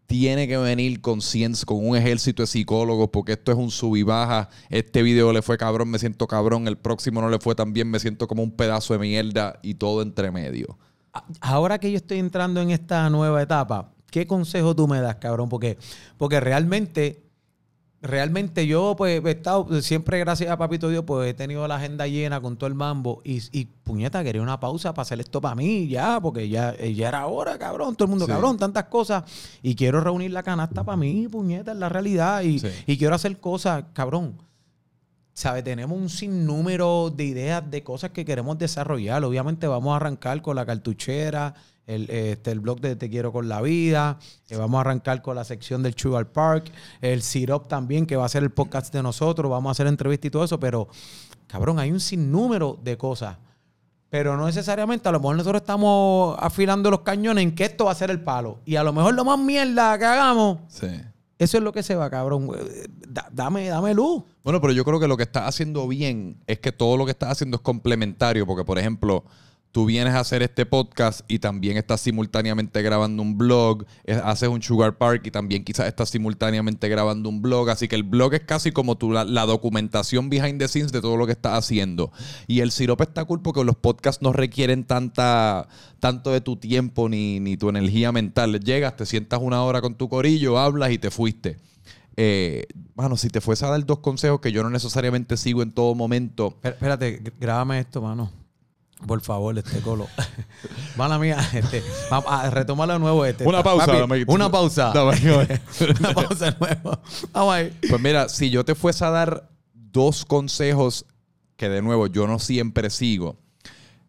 tiene 0.06 0.48
que 0.48 0.56
venir 0.56 1.02
con, 1.02 1.20
cien- 1.20 1.62
con 1.66 1.86
un 1.86 1.94
ejército 1.96 2.42
de 2.42 2.46
psicólogos 2.46 3.10
porque 3.12 3.32
esto 3.32 3.52
es 3.52 3.58
un 3.58 3.70
sub 3.70 3.96
y 3.96 4.02
baja. 4.02 4.48
Este 4.70 5.02
video 5.02 5.32
le 5.34 5.42
fue 5.42 5.58
cabrón, 5.58 5.90
me 5.90 5.98
siento 5.98 6.26
cabrón. 6.26 6.66
El 6.66 6.78
próximo 6.78 7.20
no 7.20 7.28
le 7.28 7.38
fue 7.38 7.54
tan 7.54 7.74
bien, 7.74 7.90
me 7.90 7.98
siento 8.00 8.26
como 8.26 8.42
un 8.42 8.52
pedazo 8.52 8.94
de 8.94 9.00
mierda 9.00 9.58
y 9.62 9.74
todo 9.74 10.00
entre 10.00 10.30
medio. 10.30 10.78
Ahora 11.40 11.78
que 11.78 11.90
yo 11.90 11.96
estoy 11.96 12.18
entrando 12.18 12.60
en 12.60 12.70
esta 12.70 13.08
nueva 13.10 13.42
etapa, 13.42 13.90
¿qué 14.10 14.26
consejo 14.26 14.74
tú 14.74 14.86
me 14.88 15.00
das, 15.00 15.16
cabrón? 15.16 15.48
Porque, 15.48 15.78
porque 16.16 16.40
realmente, 16.40 17.24
realmente 18.00 18.66
yo 18.66 18.94
pues 18.96 19.20
he 19.24 19.30
estado, 19.30 19.80
siempre 19.82 20.18
gracias 20.20 20.50
a 20.50 20.56
Papito 20.56 20.88
Dios, 20.88 21.04
pues 21.04 21.28
he 21.30 21.34
tenido 21.34 21.66
la 21.66 21.76
agenda 21.76 22.06
llena 22.06 22.40
con 22.40 22.56
todo 22.56 22.68
el 22.68 22.74
mambo 22.74 23.20
y, 23.24 23.42
y 23.52 23.64
puñeta, 23.64 24.22
quería 24.22 24.40
una 24.42 24.60
pausa 24.60 24.94
para 24.94 25.02
hacer 25.02 25.18
esto 25.20 25.40
para 25.40 25.54
mí 25.56 25.88
ya, 25.88 26.20
porque 26.20 26.48
ya, 26.48 26.74
eh, 26.78 26.94
ya 26.94 27.08
era 27.08 27.26
hora, 27.26 27.58
cabrón, 27.58 27.96
todo 27.96 28.04
el 28.04 28.10
mundo, 28.10 28.26
Sí. 28.26 28.30
cabrón, 28.32 28.56
tantas 28.56 28.84
cosas. 28.84 29.24
Y 29.62 29.74
quiero 29.74 30.00
reunir 30.00 30.30
la 30.30 30.42
canasta 30.42 30.84
para 30.84 30.96
mí, 30.96 31.26
puñeta, 31.28 31.72
es 31.72 31.78
la 31.78 31.88
realidad. 31.88 32.42
Y, 32.42 32.58
Sí. 32.60 32.68
y 32.86 32.96
quiero 32.98 33.14
hacer 33.14 33.38
cosas, 33.40 33.84
cabrón. 33.92 34.36
¿Sabe? 35.38 35.62
Tenemos 35.62 35.96
un 35.96 36.08
sinnúmero 36.08 37.12
de 37.14 37.22
ideas, 37.22 37.62
de 37.70 37.84
cosas 37.84 38.10
que 38.10 38.24
queremos 38.24 38.58
desarrollar. 38.58 39.22
Obviamente 39.22 39.68
vamos 39.68 39.92
a 39.92 39.96
arrancar 39.96 40.42
con 40.42 40.56
la 40.56 40.66
cartuchera, 40.66 41.54
el, 41.86 42.10
este, 42.10 42.50
el 42.50 42.58
blog 42.58 42.80
de 42.80 42.96
Te 42.96 43.08
Quiero 43.08 43.30
con 43.30 43.48
la 43.48 43.62
Vida, 43.62 44.18
que 44.48 44.56
vamos 44.56 44.78
a 44.78 44.80
arrancar 44.80 45.22
con 45.22 45.36
la 45.36 45.44
sección 45.44 45.84
del 45.84 45.94
Sugar 45.94 46.26
Park, 46.26 46.72
el 47.00 47.22
Syrup 47.22 47.68
también, 47.68 48.04
que 48.04 48.16
va 48.16 48.24
a 48.24 48.28
ser 48.28 48.42
el 48.42 48.50
podcast 48.50 48.92
de 48.92 49.00
nosotros, 49.00 49.48
vamos 49.48 49.70
a 49.70 49.72
hacer 49.72 49.86
entrevistas 49.86 50.26
y 50.26 50.30
todo 50.32 50.42
eso, 50.42 50.58
pero 50.58 50.88
cabrón, 51.46 51.78
hay 51.78 51.92
un 51.92 52.00
sinnúmero 52.00 52.76
de 52.82 52.98
cosas. 52.98 53.36
Pero 54.10 54.36
no 54.36 54.44
necesariamente, 54.44 55.08
a 55.08 55.12
lo 55.12 55.20
mejor 55.20 55.36
nosotros 55.36 55.62
estamos 55.62 56.36
afilando 56.40 56.90
los 56.90 57.02
cañones 57.02 57.44
en 57.44 57.54
que 57.54 57.66
esto 57.66 57.84
va 57.84 57.92
a 57.92 57.94
ser 57.94 58.10
el 58.10 58.20
palo. 58.22 58.58
Y 58.64 58.74
a 58.74 58.82
lo 58.82 58.92
mejor 58.92 59.14
lo 59.14 59.24
más 59.24 59.38
mierda 59.38 59.96
que 60.00 60.04
hagamos, 60.04 60.58
Sí. 60.66 60.88
Eso 61.38 61.58
es 61.58 61.62
lo 61.62 61.72
que 61.72 61.82
se 61.82 61.94
va, 61.94 62.10
cabrón. 62.10 62.50
Da- 63.08 63.28
dame, 63.32 63.68
dame 63.68 63.94
luz. 63.94 64.22
Bueno, 64.44 64.60
pero 64.60 64.72
yo 64.72 64.84
creo 64.84 64.98
que 65.00 65.08
lo 65.08 65.16
que 65.16 65.22
estás 65.24 65.44
haciendo 65.48 65.86
bien 65.88 66.36
es 66.46 66.58
que 66.58 66.72
todo 66.72 66.96
lo 66.96 67.04
que 67.04 67.12
estás 67.12 67.30
haciendo 67.30 67.56
es 67.56 67.62
complementario, 67.62 68.46
porque 68.46 68.64
por 68.64 68.78
ejemplo, 68.78 69.24
tú 69.78 69.86
vienes 69.86 70.12
a 70.14 70.18
hacer 70.18 70.42
este 70.42 70.66
podcast 70.66 71.20
y 71.28 71.38
también 71.38 71.76
estás 71.76 72.00
simultáneamente 72.00 72.82
grabando 72.82 73.22
un 73.22 73.38
blog, 73.38 73.84
haces 74.24 74.48
un 74.48 74.60
Sugar 74.60 74.98
Park 74.98 75.22
y 75.26 75.30
también 75.30 75.62
quizás 75.62 75.86
estás 75.86 76.10
simultáneamente 76.10 76.88
grabando 76.88 77.28
un 77.28 77.40
blog, 77.40 77.70
así 77.70 77.86
que 77.86 77.94
el 77.94 78.02
blog 78.02 78.34
es 78.34 78.40
casi 78.40 78.72
como 78.72 78.98
tu, 78.98 79.12
la, 79.12 79.46
documentación 79.46 80.30
behind 80.30 80.58
the 80.58 80.66
scenes 80.66 80.90
de 80.90 81.00
todo 81.00 81.16
lo 81.16 81.26
que 81.26 81.32
estás 81.32 81.56
haciendo. 81.56 82.10
Y 82.48 82.58
el 82.58 82.72
sirope 82.72 83.04
está 83.04 83.24
cool 83.24 83.40
porque 83.40 83.62
los 83.62 83.76
podcasts 83.76 84.20
no 84.20 84.32
requieren 84.32 84.82
tanta, 84.82 85.68
tanto 86.00 86.32
de 86.32 86.40
tu 86.40 86.56
tiempo 86.56 87.08
ni, 87.08 87.38
ni 87.38 87.56
tu 87.56 87.68
energía 87.68 88.10
mental. 88.10 88.58
Llegas, 88.58 88.96
te 88.96 89.06
sientas 89.06 89.38
una 89.40 89.62
hora 89.62 89.80
con 89.80 89.94
tu 89.94 90.08
corillo, 90.08 90.58
hablas 90.58 90.90
y 90.90 90.98
te 90.98 91.12
fuiste. 91.12 91.58
Eh, 92.16 92.66
bueno, 92.96 93.16
si 93.16 93.28
te 93.30 93.40
fuese 93.40 93.64
a 93.64 93.70
dar 93.70 93.86
dos 93.86 94.00
consejos 94.00 94.40
que 94.40 94.50
yo 94.50 94.64
no 94.64 94.70
necesariamente 94.70 95.36
sigo 95.36 95.62
en 95.62 95.70
todo 95.70 95.94
momento. 95.94 96.58
Espérate, 96.64 97.22
gr- 97.22 97.34
grábame 97.38 97.78
esto, 97.78 98.02
mano. 98.02 98.47
Por 99.06 99.20
favor, 99.20 99.56
este 99.56 99.80
colo. 99.80 100.08
Mala 100.96 101.18
mía, 101.18 101.38
este. 101.54 101.82
Vamos 102.10 102.30
a 102.32 102.50
retomar 102.50 102.88
de 102.88 102.98
nuevo 102.98 103.24
este. 103.24 103.46
Una 103.46 103.62
pausa, 103.62 103.86
Papi, 103.86 104.24
una 104.26 104.50
pausa. 104.50 104.92
Dame- 104.92 105.60
una 106.00 106.14
pausa 106.14 106.50
de 106.50 106.56
nuevo. 106.58 106.98
Vamos 107.32 107.54
ahí. 107.54 107.78
Pues 107.88 108.00
mira, 108.02 108.28
si 108.28 108.50
yo 108.50 108.64
te 108.64 108.74
fuese 108.74 109.04
a 109.04 109.10
dar 109.10 109.48
dos 109.72 110.24
consejos 110.24 111.06
que 111.56 111.68
de 111.68 111.80
nuevo 111.82 112.06
yo 112.08 112.26
no 112.26 112.38
siempre 112.38 112.90
sigo, 112.90 113.36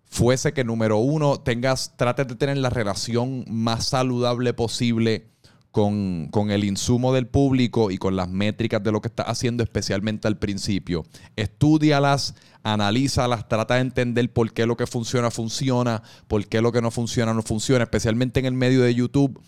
fuese 0.06 0.54
que 0.54 0.64
número 0.64 0.98
uno, 0.98 1.40
tengas, 1.40 1.94
trates 1.96 2.28
de 2.28 2.36
tener 2.36 2.58
la 2.58 2.70
relación 2.72 3.46
más 3.48 3.86
saludable 3.88 4.54
posible 4.54 5.28
con, 5.72 6.28
con 6.32 6.52
el 6.52 6.64
insumo 6.64 7.14
del 7.14 7.28
público 7.28 7.92
y 7.92 7.98
con 7.98 8.16
las 8.16 8.30
métricas 8.30 8.84
de 8.84 8.92
lo 8.92 9.02
que 9.02 9.08
estás 9.10 9.28
haciendo, 9.28 9.64
especialmente 9.64 10.28
al 10.28 10.38
principio. 10.38 11.06
Estúdialas, 11.36 12.36
analízalas, 12.64 13.48
trata 13.48 13.76
de 13.76 13.82
entender 13.82 14.32
por 14.32 14.52
qué 14.52 14.66
lo 14.66 14.78
que 14.78 14.88
funciona, 14.88 15.32
funciona, 15.32 16.04
por 16.28 16.46
qué 16.48 16.62
lo 16.62 16.72
que 16.72 16.82
no 16.82 16.92
funciona, 16.92 17.34
no 17.34 17.44
funciona, 17.44 17.84
especialmente 17.84 18.40
en 18.40 18.46
el 18.46 18.54
medio 18.54 18.82
de 18.82 18.96
YouTube 18.96 19.40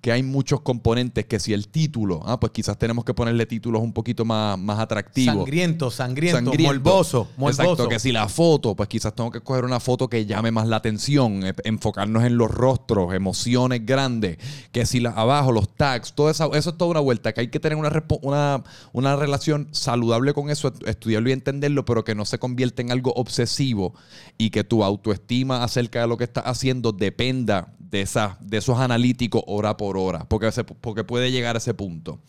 que 0.00 0.12
hay 0.12 0.22
muchos 0.22 0.62
componentes 0.62 1.26
que 1.26 1.38
si 1.38 1.52
el 1.52 1.68
título, 1.68 2.22
ah, 2.24 2.40
pues 2.40 2.52
quizás 2.52 2.78
tenemos 2.78 3.04
que 3.04 3.12
ponerle 3.12 3.44
títulos 3.44 3.82
un 3.82 3.92
poquito 3.92 4.24
más, 4.24 4.58
más 4.58 4.78
atractivos. 4.78 5.34
Sangriento, 5.36 5.90
sangriento, 5.90 6.38
Sangriento. 6.38 6.72
morboso, 6.74 7.28
morboso. 7.36 7.62
Exacto, 7.62 7.88
que 7.88 7.98
si 7.98 8.10
la 8.10 8.28
foto, 8.28 8.74
pues 8.74 8.88
quizás 8.88 9.14
tengo 9.14 9.30
que 9.30 9.40
coger 9.42 9.64
una 9.64 9.78
foto 9.78 10.08
que 10.08 10.24
llame 10.24 10.50
más 10.52 10.66
la 10.68 10.76
atención, 10.76 11.44
eh, 11.44 11.52
enfocarnos 11.64 12.24
en 12.24 12.38
los 12.38 12.50
rostros, 12.50 13.12
emociones 13.12 13.84
grandes, 13.84 14.38
que 14.72 14.86
si 14.86 15.00
la, 15.00 15.10
abajo 15.10 15.52
los 15.52 15.68
tags, 15.76 16.14
todo 16.14 16.30
eso, 16.30 16.54
eso 16.54 16.70
es 16.70 16.78
toda 16.78 16.90
una 16.92 17.00
vuelta, 17.00 17.32
que 17.34 17.42
hay 17.42 17.48
que 17.48 17.60
tener 17.60 17.76
una, 17.76 17.90
una, 18.22 18.64
una 18.92 19.16
relación 19.16 19.68
saludable 19.72 20.32
con 20.32 20.48
eso, 20.48 20.68
est- 20.68 20.88
estudiarlo 20.88 21.28
y 21.28 21.32
entenderlo, 21.32 21.84
pero 21.84 22.04
que 22.04 22.14
no 22.14 22.24
se 22.24 22.38
convierta 22.38 22.80
en 22.80 22.90
algo 22.90 23.12
obsesivo 23.16 23.94
y 24.38 24.48
que 24.48 24.64
tu 24.64 24.82
autoestima 24.82 25.62
acerca 25.62 26.00
de 26.00 26.06
lo 26.08 26.16
que 26.16 26.24
estás 26.24 26.44
haciendo 26.46 26.92
dependa 26.92 27.74
de, 27.90 28.02
esa, 28.02 28.38
de 28.40 28.58
esos 28.58 28.78
analíticos 28.78 29.42
hora 29.46 29.76
por 29.76 29.96
hora, 29.96 30.24
porque, 30.28 30.50
porque 30.80 31.04
puede 31.04 31.30
llegar 31.30 31.56
a 31.56 31.58
ese 31.58 31.74
punto. 31.74 32.20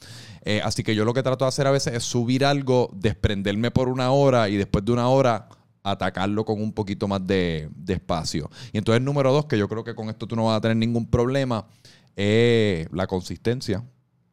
Eh, 0.44 0.62
así 0.64 0.84
que 0.84 0.96
yo 0.96 1.06
lo 1.06 1.14
que 1.14 1.22
trato 1.22 1.46
de 1.46 1.50
hacer 1.50 1.68
a 1.68 1.72
veces 1.72 1.94
es 1.94 2.04
subir 2.04 2.44
algo, 2.46 2.90
desprenderme 2.94 3.70
por 3.72 3.90
una 3.90 4.12
hora 4.12 4.50
y 4.50 4.58
después 4.58 4.84
de 4.84 4.92
una 4.92 5.08
hora 5.08 5.48
atacarlo 5.84 6.46
con 6.46 6.62
un 6.62 6.74
poquito 6.74 7.08
más 7.08 7.26
de, 7.26 7.70
de 7.76 7.94
espacio. 7.94 8.50
Y 8.72 8.78
entonces 8.78 9.02
número 9.02 9.32
dos, 9.32 9.46
que 9.46 9.58
yo 9.58 9.68
creo 9.68 9.84
que 9.84 9.96
con 9.96 10.10
esto 10.10 10.28
tú 10.28 10.36
no 10.36 10.46
vas 10.46 10.58
a 10.58 10.62
tener 10.62 10.78
ningún 10.78 11.08
problema, 11.08 11.66
es 12.16 12.88
la 12.92 13.08
consistencia. 13.08 13.84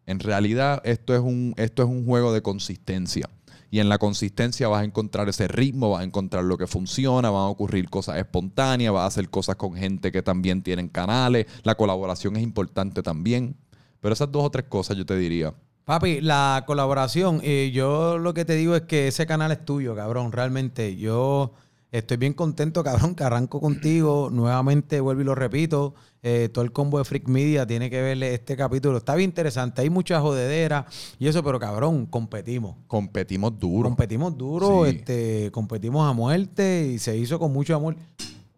En 0.07 0.21
realidad 0.21 0.81
esto 0.85 1.15
es 1.15 1.21
un, 1.21 1.55
esto 1.57 1.83
es 1.83 1.89
un 1.89 2.07
juego 2.07 2.33
de 2.33 2.43
consistencia. 2.43 3.29
Y 3.71 3.81
en 3.81 3.89
la 3.89 3.99
consistencia 3.99 4.69
vas 4.69 4.83
a 4.83 4.85
encontrar 4.85 5.29
ese 5.29 5.47
ritmo, 5.47 5.91
vas 5.91 6.01
a 6.01 6.05
encontrar 6.05 6.45
lo 6.45 6.57
que 6.57 6.67
funciona, 6.67 7.31
van 7.31 7.43
a 7.43 7.49
ocurrir 7.49 7.91
cosas 7.91 8.17
espontáneas, 8.17 8.93
vas 8.93 9.03
a 9.03 9.07
hacer 9.07 9.29
cosas 9.29 9.57
con 9.57 9.75
gente 9.75 10.11
que 10.11 10.23
también 10.23 10.63
tienen 10.63 10.89
canales. 10.89 11.47
La 11.65 11.75
colaboración 11.75 12.37
es 12.37 12.43
importante 12.43 13.03
también. 13.03 13.57
Pero 14.01 14.15
esas 14.15 14.31
dos 14.31 14.45
o 14.45 14.51
tres 14.51 14.67
cosas 14.69 14.97
yo 14.97 15.05
te 15.05 15.17
diría. 15.17 15.55
Papi, 15.85 16.21
la 16.21 16.65
colaboración, 16.67 17.41
eh, 17.43 17.71
yo 17.73 18.19
lo 18.19 18.35
que 18.35 18.45
te 18.45 18.55
digo 18.55 18.77
es 18.77 18.83
que 18.83 19.09
ese 19.09 19.27
canal 19.27 19.53
es 19.53 19.65
tuyo, 19.65 19.97
cabrón. 19.97 20.33
Realmente, 20.33 20.97
yo 20.97 21.53
estoy 21.93 22.17
bien 22.17 22.35
contento, 22.35 22.83
cabrón, 22.85 23.15
que 23.15 23.25
arranco 23.25 23.61
contigo. 23.61 24.29
Nuevamente, 24.31 25.01
vuelvo 25.01 25.23
y 25.23 25.25
lo 25.25 25.35
repito. 25.35 25.95
eh, 26.23 26.49
todo 26.53 26.65
el 26.65 26.73
combo 26.73 26.99
de 26.99 27.05
Freak 27.05 27.29
Media 27.29 27.65
tiene 27.67 27.89
que 27.91 28.03
verle 28.03 28.35
este 28.35 28.57
capítulo. 28.57 28.99
Está 28.99 29.15
bien 29.15 29.31
interesante. 29.31 29.83
Hay 29.83 29.91
mucha 29.91 30.21
jodedera 30.21 30.85
y 31.19 31.29
eso, 31.29 31.43
pero 31.45 31.59
cabrón, 31.61 32.07
competimos. 32.07 32.75
Competimos 32.89 33.59
duro. 33.59 33.89
Competimos 33.89 34.37
duro, 34.37 34.85
Sí. 34.85 34.97
este, 34.97 35.51
competimos 35.53 36.09
a 36.09 36.13
muerte 36.13 36.91
y 36.93 36.99
se 36.99 37.17
hizo 37.17 37.39
con 37.39 37.53
mucho 37.53 37.77
amor. 37.77 37.95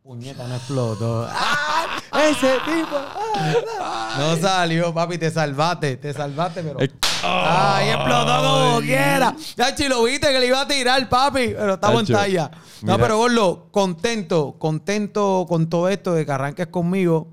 Puñeta, 0.03 0.49
no 0.49 0.55
explotó. 0.57 1.27
¡Ah! 1.31 2.00
Ese 2.31 2.53
tipo. 2.64 2.97
¡Ah! 3.81 4.16
No 4.19 4.37
salió, 4.37 4.93
papi, 4.93 5.19
te 5.19 5.31
salvaste, 5.31 5.97
te 5.97 6.12
salvaste, 6.12 6.62
pero. 6.62 6.81
Eh, 6.81 6.90
¡Ay, 7.23 7.90
explotó 7.90 8.43
como 8.43 8.81
quiera! 8.81 9.35
Chachi, 9.57 9.88
lo 9.88 10.03
viste 10.05 10.31
que 10.33 10.40
le 10.40 10.47
iba 10.47 10.61
a 10.61 10.66
tirar, 10.69 11.09
papi, 11.09 11.49
pero 11.57 11.75
estamos 11.75 12.01
en 12.01 12.07
Chacho, 12.07 12.19
talla. 12.19 12.51
No, 12.83 12.95
mira. 12.95 12.99
pero 12.99 13.16
Gordo, 13.19 13.69
contento, 13.71 14.57
contento 14.59 15.47
con 15.49 15.69
todo 15.69 15.88
esto 15.88 16.14
de 16.14 16.25
que 16.25 16.33
arranques 16.33 16.66
conmigo. 16.69 17.29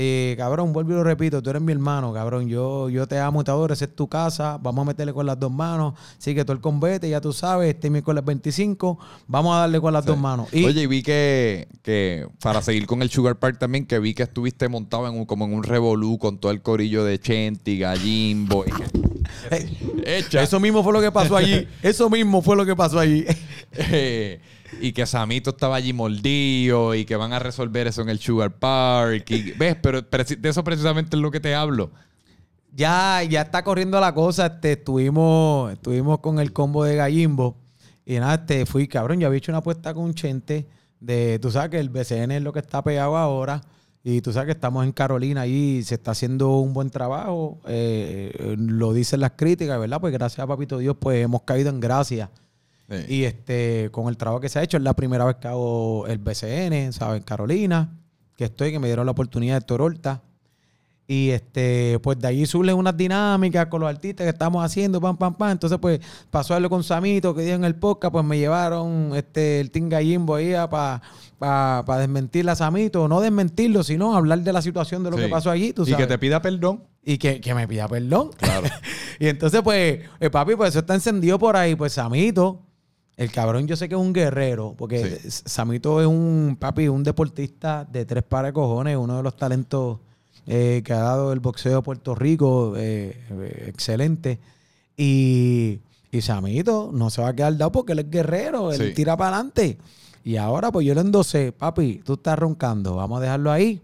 Eh, 0.00 0.36
cabrón, 0.38 0.72
vuelvo 0.72 0.92
y 0.92 0.94
lo 0.94 1.02
repito, 1.02 1.42
tú 1.42 1.50
eres 1.50 1.60
mi 1.60 1.72
hermano, 1.72 2.12
cabrón. 2.12 2.48
Yo, 2.48 2.88
yo 2.88 3.08
te 3.08 3.18
amo, 3.18 3.42
te 3.42 3.50
adoro, 3.50 3.74
esa 3.74 3.86
es 3.86 3.96
tu 3.96 4.06
casa. 4.08 4.56
Vamos 4.62 4.82
a 4.82 4.86
meterle 4.86 5.12
con 5.12 5.26
las 5.26 5.40
dos 5.40 5.50
manos. 5.50 5.94
Sigue 6.18 6.44
todo 6.44 6.52
el 6.52 6.60
combate, 6.60 7.10
ya 7.10 7.20
tú 7.20 7.32
sabes, 7.32 7.74
este 7.74 7.90
miércoles 7.90 8.24
25. 8.24 8.96
Vamos 9.26 9.56
a 9.56 9.58
darle 9.60 9.80
con 9.80 9.92
las 9.92 10.04
dos 10.04 10.16
manos. 10.16 10.46
Y 10.54 10.64
Oye, 10.64 10.82
y 10.82 10.86
vi 10.86 11.02
que, 11.02 11.66
que 11.82 12.28
para 12.40 12.62
seguir 12.62 12.86
con 12.86 13.02
el 13.02 13.10
Sugar 13.10 13.40
Park 13.40 13.58
también, 13.58 13.86
que 13.86 13.98
vi 13.98 14.14
que 14.14 14.22
estuviste 14.22 14.68
montado 14.68 15.08
en 15.08 15.16
un, 15.18 15.26
como 15.26 15.46
en 15.46 15.52
un 15.52 15.64
revolú 15.64 16.16
con 16.18 16.38
todo 16.38 16.52
el 16.52 16.62
corillo 16.62 17.02
de 17.04 17.18
Chenti, 17.18 17.80
Gallimbo. 17.80 18.64
y 18.66 18.70
que- 18.70 19.08
eh, 19.50 20.24
eso 20.32 20.60
mismo 20.60 20.84
fue 20.84 20.92
lo 20.92 21.00
que 21.00 21.10
pasó 21.10 21.36
allí. 21.36 21.66
Eso 21.82 22.08
mismo 22.08 22.40
fue 22.40 22.54
lo 22.56 22.64
que 22.64 22.76
pasó 22.76 23.00
allí. 23.00 23.24
Eh, 23.72 24.40
y 24.80 24.92
que 24.92 25.06
Samito 25.06 25.50
estaba 25.50 25.76
allí 25.76 25.92
mordido 25.92 26.94
y 26.94 27.04
que 27.04 27.16
van 27.16 27.32
a 27.32 27.38
resolver 27.38 27.86
eso 27.86 28.02
en 28.02 28.08
el 28.08 28.18
Sugar 28.18 28.58
Park. 28.58 29.26
¿Ves? 29.58 29.76
Pero 29.80 30.02
de 30.02 30.48
eso 30.48 30.64
precisamente 30.64 31.16
es 31.16 31.22
lo 31.22 31.30
que 31.30 31.40
te 31.40 31.54
hablo. 31.54 31.90
Ya, 32.74 33.22
ya 33.22 33.42
está 33.42 33.64
corriendo 33.64 34.00
la 34.00 34.14
cosa. 34.14 34.46
Este, 34.46 34.72
estuvimos, 34.72 35.72
estuvimos 35.72 36.20
con 36.20 36.38
el 36.38 36.52
combo 36.52 36.84
de 36.84 36.96
Gallimbo. 36.96 37.56
Y 38.04 38.18
nada, 38.18 38.34
este, 38.34 38.66
fui, 38.66 38.88
cabrón, 38.88 39.20
yo 39.20 39.26
había 39.26 39.38
hecho 39.38 39.52
una 39.52 39.58
apuesta 39.58 39.92
con 39.92 40.14
Chente 40.14 40.66
de, 41.00 41.38
tú 41.40 41.50
sabes 41.50 41.70
que 41.70 41.78
el 41.78 41.90
BCN 41.90 42.32
es 42.32 42.42
lo 42.42 42.52
que 42.52 42.60
está 42.60 42.82
pegado 42.82 43.16
ahora. 43.16 43.60
Y 44.04 44.20
tú 44.22 44.32
sabes 44.32 44.46
que 44.46 44.52
estamos 44.52 44.84
en 44.84 44.92
Carolina 44.92 45.46
y 45.46 45.82
se 45.82 45.96
está 45.96 46.12
haciendo 46.12 46.56
un 46.58 46.72
buen 46.72 46.88
trabajo. 46.88 47.58
eh, 47.66 48.54
lo 48.56 48.92
dicen 48.92 49.20
las 49.20 49.32
críticas, 49.32 49.78
¿verdad? 49.78 50.00
Pues 50.00 50.12
gracias 50.12 50.38
a 50.38 50.46
Papito 50.46 50.78
Dios, 50.78 50.96
pues 50.98 51.22
hemos 51.22 51.42
caído 51.42 51.68
en 51.68 51.80
gracia. 51.80 52.30
Sí. 52.90 52.96
Y 53.08 53.24
este, 53.24 53.88
con 53.92 54.08
el 54.08 54.16
trabajo 54.16 54.40
que 54.40 54.48
se 54.48 54.58
ha 54.58 54.62
hecho, 54.62 54.76
es 54.76 54.82
la 54.82 54.94
primera 54.94 55.24
vez 55.24 55.36
que 55.36 55.48
hago 55.48 56.06
el 56.06 56.18
BCN, 56.18 56.92
¿sabes? 56.92 57.18
En 57.18 57.22
Carolina, 57.22 57.98
que 58.36 58.44
estoy, 58.44 58.70
que 58.72 58.78
me 58.78 58.86
dieron 58.88 59.04
la 59.06 59.12
oportunidad 59.12 59.56
de 59.56 59.60
Torolta. 59.66 60.22
Y 61.10 61.30
este, 61.30 61.98
pues 62.02 62.18
de 62.18 62.28
allí 62.28 62.44
surgen 62.44 62.74
unas 62.76 62.94
dinámicas 62.94 63.66
con 63.68 63.80
los 63.80 63.88
artistas 63.88 64.24
que 64.26 64.30
estamos 64.30 64.62
haciendo, 64.62 65.00
pam, 65.00 65.16
pam, 65.16 65.34
pam. 65.34 65.52
Entonces, 65.52 65.78
pues, 65.80 66.00
pasó 66.30 66.52
a 66.54 66.60
lo 66.60 66.68
con 66.68 66.84
Samito, 66.84 67.34
que 67.34 67.40
dijo 67.42 67.54
en 67.54 67.64
el 67.64 67.76
podcast, 67.76 68.12
pues 68.12 68.24
me 68.26 68.38
llevaron 68.38 69.12
este, 69.14 69.58
el 69.60 69.70
Team 69.70 69.88
Gallimbo 69.88 70.34
ahí 70.34 70.52
para 70.70 71.00
pa, 71.38 71.98
desmentir 71.98 72.46
a 72.50 72.54
Samito. 72.54 73.08
No 73.08 73.22
desmentirlo, 73.22 73.82
sino 73.84 74.14
hablar 74.14 74.40
de 74.40 74.52
la 74.52 74.60
situación 74.60 75.02
de 75.02 75.10
lo 75.10 75.16
Sí. 75.16 75.22
que 75.22 75.28
pasó 75.30 75.50
allí, 75.50 75.72
tú 75.72 75.84
y 75.84 75.86
sabes. 75.92 76.06
que 76.06 76.12
te 76.12 76.18
pida 76.18 76.42
perdón. 76.42 76.84
Y 77.02 77.16
que, 77.16 77.40
que 77.40 77.54
me 77.54 77.66
pida 77.66 77.88
perdón. 77.88 78.30
Claro. 78.36 78.66
y 79.18 79.28
entonces, 79.28 79.62
pues, 79.62 80.00
eh, 80.20 80.30
papi, 80.30 80.56
pues 80.56 80.70
eso 80.70 80.80
está 80.80 80.94
encendido 80.94 81.38
por 81.38 81.56
ahí. 81.56 81.74
Pues 81.74 81.94
Samito, 81.94 82.66
el 83.18 83.30
cabrón, 83.30 83.66
yo 83.66 83.76
sé 83.76 83.88
que 83.88 83.94
es 83.96 84.00
un 84.00 84.12
guerrero, 84.14 84.74
porque 84.78 85.18
Sí. 85.20 85.42
Samito 85.44 86.00
es 86.00 86.06
un, 86.06 86.56
papi, 86.58 86.88
un 86.88 87.02
deportista 87.04 87.84
de 87.84 88.06
tres 88.06 88.22
pares 88.22 88.50
de 88.50 88.52
cojones, 88.54 88.96
uno 88.96 89.18
de 89.18 89.22
los 89.22 89.36
talentos 89.36 89.98
eh, 90.46 90.80
que 90.84 90.92
ha 90.94 91.00
dado 91.00 91.32
el 91.34 91.40
boxeo 91.40 91.76
de 91.76 91.82
Puerto 91.82 92.14
Rico, 92.14 92.72
eh, 92.76 93.20
eh, 93.30 93.64
excelente. 93.68 94.38
Y, 94.96 95.80
y 96.10 96.20
Samito 96.22 96.90
no 96.92 97.10
se 97.10 97.20
va 97.20 97.28
a 97.28 97.36
quedar 97.36 97.56
dado 97.56 97.72
porque 97.72 97.92
él 97.92 97.98
es 98.00 98.10
guerrero, 98.10 98.72
él 98.72 98.88
Sí. 98.88 98.94
tira 98.94 99.16
para 99.16 99.36
adelante. 99.36 99.78
Y 100.24 100.36
ahora, 100.36 100.70
pues 100.72 100.86
yo 100.86 100.94
le 100.94 101.00
endosé, 101.00 101.52
papi, 101.52 102.00
tú 102.04 102.14
estás 102.14 102.38
roncando, 102.38 102.96
vamos 102.96 103.18
a 103.18 103.22
dejarlo 103.22 103.50
ahí. 103.52 103.80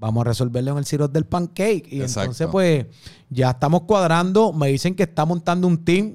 Vamos 0.00 0.20
a 0.20 0.24
resolverlo 0.28 0.70
en 0.72 0.78
el 0.78 0.84
sirope 0.84 1.12
del 1.14 1.24
pancake. 1.26 1.88
Y 1.90 2.00
Exacto. 2.02 2.20
entonces, 2.20 2.46
pues, 2.52 2.86
ya 3.30 3.50
estamos 3.50 3.82
cuadrando. 3.82 4.52
Me 4.52 4.68
dicen 4.68 4.94
que 4.94 5.02
está 5.02 5.24
montando 5.24 5.66
un 5.66 5.84
team. 5.84 6.14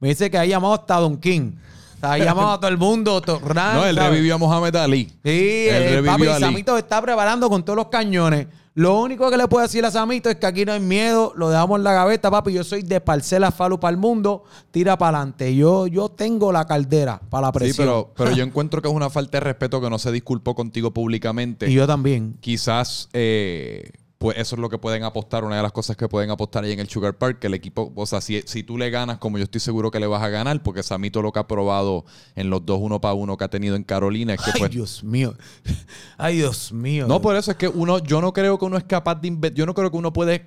Me 0.00 0.08
dice 0.08 0.30
que 0.30 0.36
ha 0.36 0.44
llamado 0.44 0.74
hasta 0.74 0.96
Don 1.00 1.16
King. 1.16 1.52
Ha 2.02 2.18
llamado 2.18 2.50
a 2.52 2.58
todo 2.60 2.68
el 2.68 2.78
mundo. 2.78 3.20
to- 3.20 3.40
Ran, 3.44 3.74
no, 3.76 3.86
él 3.86 3.94
¿sabes? 3.96 4.10
revivió 4.10 4.34
a 4.34 4.38
Mohamed 4.38 4.76
Ali. 4.76 5.04
Sí, 5.24 5.66
Él 5.68 5.82
eh, 5.82 5.88
revivió 5.96 6.12
papi, 6.12 6.26
a 6.26 6.34
Ali. 6.36 6.44
Samito 6.44 6.76
está 6.78 7.00
preparando 7.00 7.48
con 7.48 7.64
todos 7.64 7.76
los 7.76 7.86
cañones. 7.86 8.46
Lo 8.74 8.98
único 9.02 9.30
que 9.30 9.36
le 9.36 9.46
puedo 9.48 9.62
decir 9.62 9.84
a 9.84 9.90
Samito 9.90 10.30
es 10.30 10.36
que 10.36 10.46
aquí 10.46 10.64
no 10.64 10.72
hay 10.72 10.80
miedo, 10.80 11.34
lo 11.36 11.50
dejamos 11.50 11.76
en 11.78 11.84
la 11.84 11.92
gaveta, 11.92 12.30
papi. 12.30 12.54
Yo 12.54 12.64
soy 12.64 12.82
de 12.82 13.02
parcela 13.02 13.50
Falu 13.52 13.78
para 13.78 13.90
el 13.90 13.98
mundo, 13.98 14.44
tira 14.70 14.96
para 14.96 15.18
adelante. 15.18 15.54
Yo, 15.54 15.86
yo 15.86 16.08
tengo 16.08 16.50
la 16.52 16.66
caldera 16.66 17.20
para 17.28 17.48
la 17.48 17.52
Sí, 17.52 17.58
presión. 17.58 17.86
pero, 17.86 18.12
pero 18.16 18.30
yo 18.30 18.42
encuentro 18.42 18.80
que 18.80 18.88
es 18.88 18.94
una 18.94 19.10
falta 19.10 19.36
de 19.36 19.40
respeto 19.40 19.78
que 19.80 19.90
no 19.90 19.98
se 19.98 20.10
disculpó 20.10 20.54
contigo 20.54 20.90
públicamente. 20.90 21.68
Y 21.70 21.74
yo 21.74 21.86
también. 21.86 22.38
Quizás, 22.40 23.10
eh, 23.12 23.90
pues 24.22 24.38
eso 24.38 24.54
es 24.54 24.60
lo 24.60 24.68
que 24.68 24.78
pueden 24.78 25.02
apostar, 25.02 25.42
una 25.42 25.56
de 25.56 25.62
las 25.62 25.72
cosas 25.72 25.96
que 25.96 26.08
pueden 26.08 26.30
apostar 26.30 26.62
ahí 26.62 26.70
en 26.70 26.78
el 26.78 26.88
Sugar 26.88 27.18
Park, 27.18 27.40
que 27.40 27.48
el 27.48 27.54
equipo, 27.54 27.92
o 27.92 28.06
sea, 28.06 28.20
si, 28.20 28.40
si 28.42 28.62
tú 28.62 28.78
le 28.78 28.88
ganas, 28.88 29.18
como 29.18 29.36
yo 29.36 29.42
estoy 29.42 29.60
seguro 29.60 29.90
que 29.90 29.98
le 29.98 30.06
vas 30.06 30.22
a 30.22 30.28
ganar, 30.28 30.62
porque 30.62 30.84
Samito 30.84 31.22
lo 31.22 31.32
que 31.32 31.40
ha 31.40 31.48
probado 31.48 32.04
en 32.36 32.48
los 32.48 32.64
dos 32.64 32.78
uno 32.80 33.00
para 33.00 33.14
uno 33.14 33.36
que 33.36 33.42
ha 33.42 33.48
tenido 33.48 33.74
en 33.74 33.82
Carolina 33.82 34.34
es 34.34 34.40
que 34.40 34.52
Ay, 34.54 34.60
pues... 34.60 34.70
Dios 34.70 35.02
mío. 35.02 35.34
Ay, 36.18 36.36
Dios 36.36 36.72
mío. 36.72 37.08
No, 37.08 37.20
por 37.20 37.34
eso 37.34 37.50
es 37.50 37.56
que 37.56 37.66
uno, 37.66 37.98
yo 37.98 38.20
no 38.20 38.32
creo 38.32 38.60
que 38.60 38.64
uno 38.64 38.76
es 38.76 38.84
capaz 38.84 39.16
de 39.16 39.26
inventar, 39.26 39.58
yo 39.58 39.66
no 39.66 39.74
creo 39.74 39.90
que 39.90 39.96
uno 39.96 40.12
puede 40.12 40.46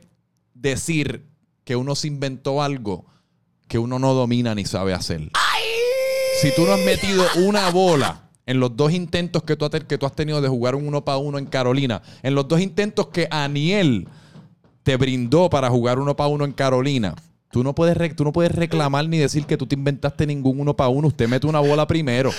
decir 0.53 1.27
que 1.65 1.75
uno 1.75 1.95
se 1.95 2.07
inventó 2.07 2.63
algo 2.63 3.07
que 3.67 3.77
uno 3.77 3.99
no 3.99 4.13
domina 4.13 4.55
ni 4.55 4.63
sabe 4.63 4.93
hacer. 4.93 5.31
Si 6.41 6.55
tú 6.55 6.65
no 6.65 6.71
has 6.71 6.85
metido 6.85 7.25
una 7.45 7.69
bola 7.71 8.24
en 8.45 8.59
los 8.59 8.75
dos 8.75 8.91
intentos 8.91 9.43
que 9.43 9.55
tú, 9.55 9.65
has 9.65 10.15
tenido 10.15 10.41
de 10.41 10.47
jugar 10.47 10.75
un 10.75 10.87
uno 10.87 11.03
para 11.03 11.17
uno 11.17 11.37
en 11.37 11.45
Carolina, 11.45 12.01
en 12.23 12.35
los 12.35 12.47
dos 12.47 12.59
intentos 12.59 13.07
que 13.07 13.27
Aniel 13.31 14.07
te 14.83 14.97
brindó 14.97 15.49
para 15.49 15.69
jugar 15.69 15.99
uno 15.99 16.15
para 16.15 16.29
uno 16.29 16.45
en 16.45 16.51
Carolina, 16.51 17.15
tú 17.51 17.63
no, 17.63 17.73
puedes 17.73 18.15
tú 18.15 18.23
no 18.23 18.31
puedes 18.31 18.51
reclamar 18.51 19.07
ni 19.07 19.17
decir 19.17 19.45
que 19.45 19.57
tú 19.57 19.65
te 19.65 19.75
inventaste 19.75 20.27
ningún 20.27 20.59
uno 20.59 20.75
para 20.75 20.89
uno. 20.89 21.07
Usted 21.07 21.27
mete 21.27 21.47
una 21.47 21.59
bola 21.59 21.87
primero. 21.87 22.31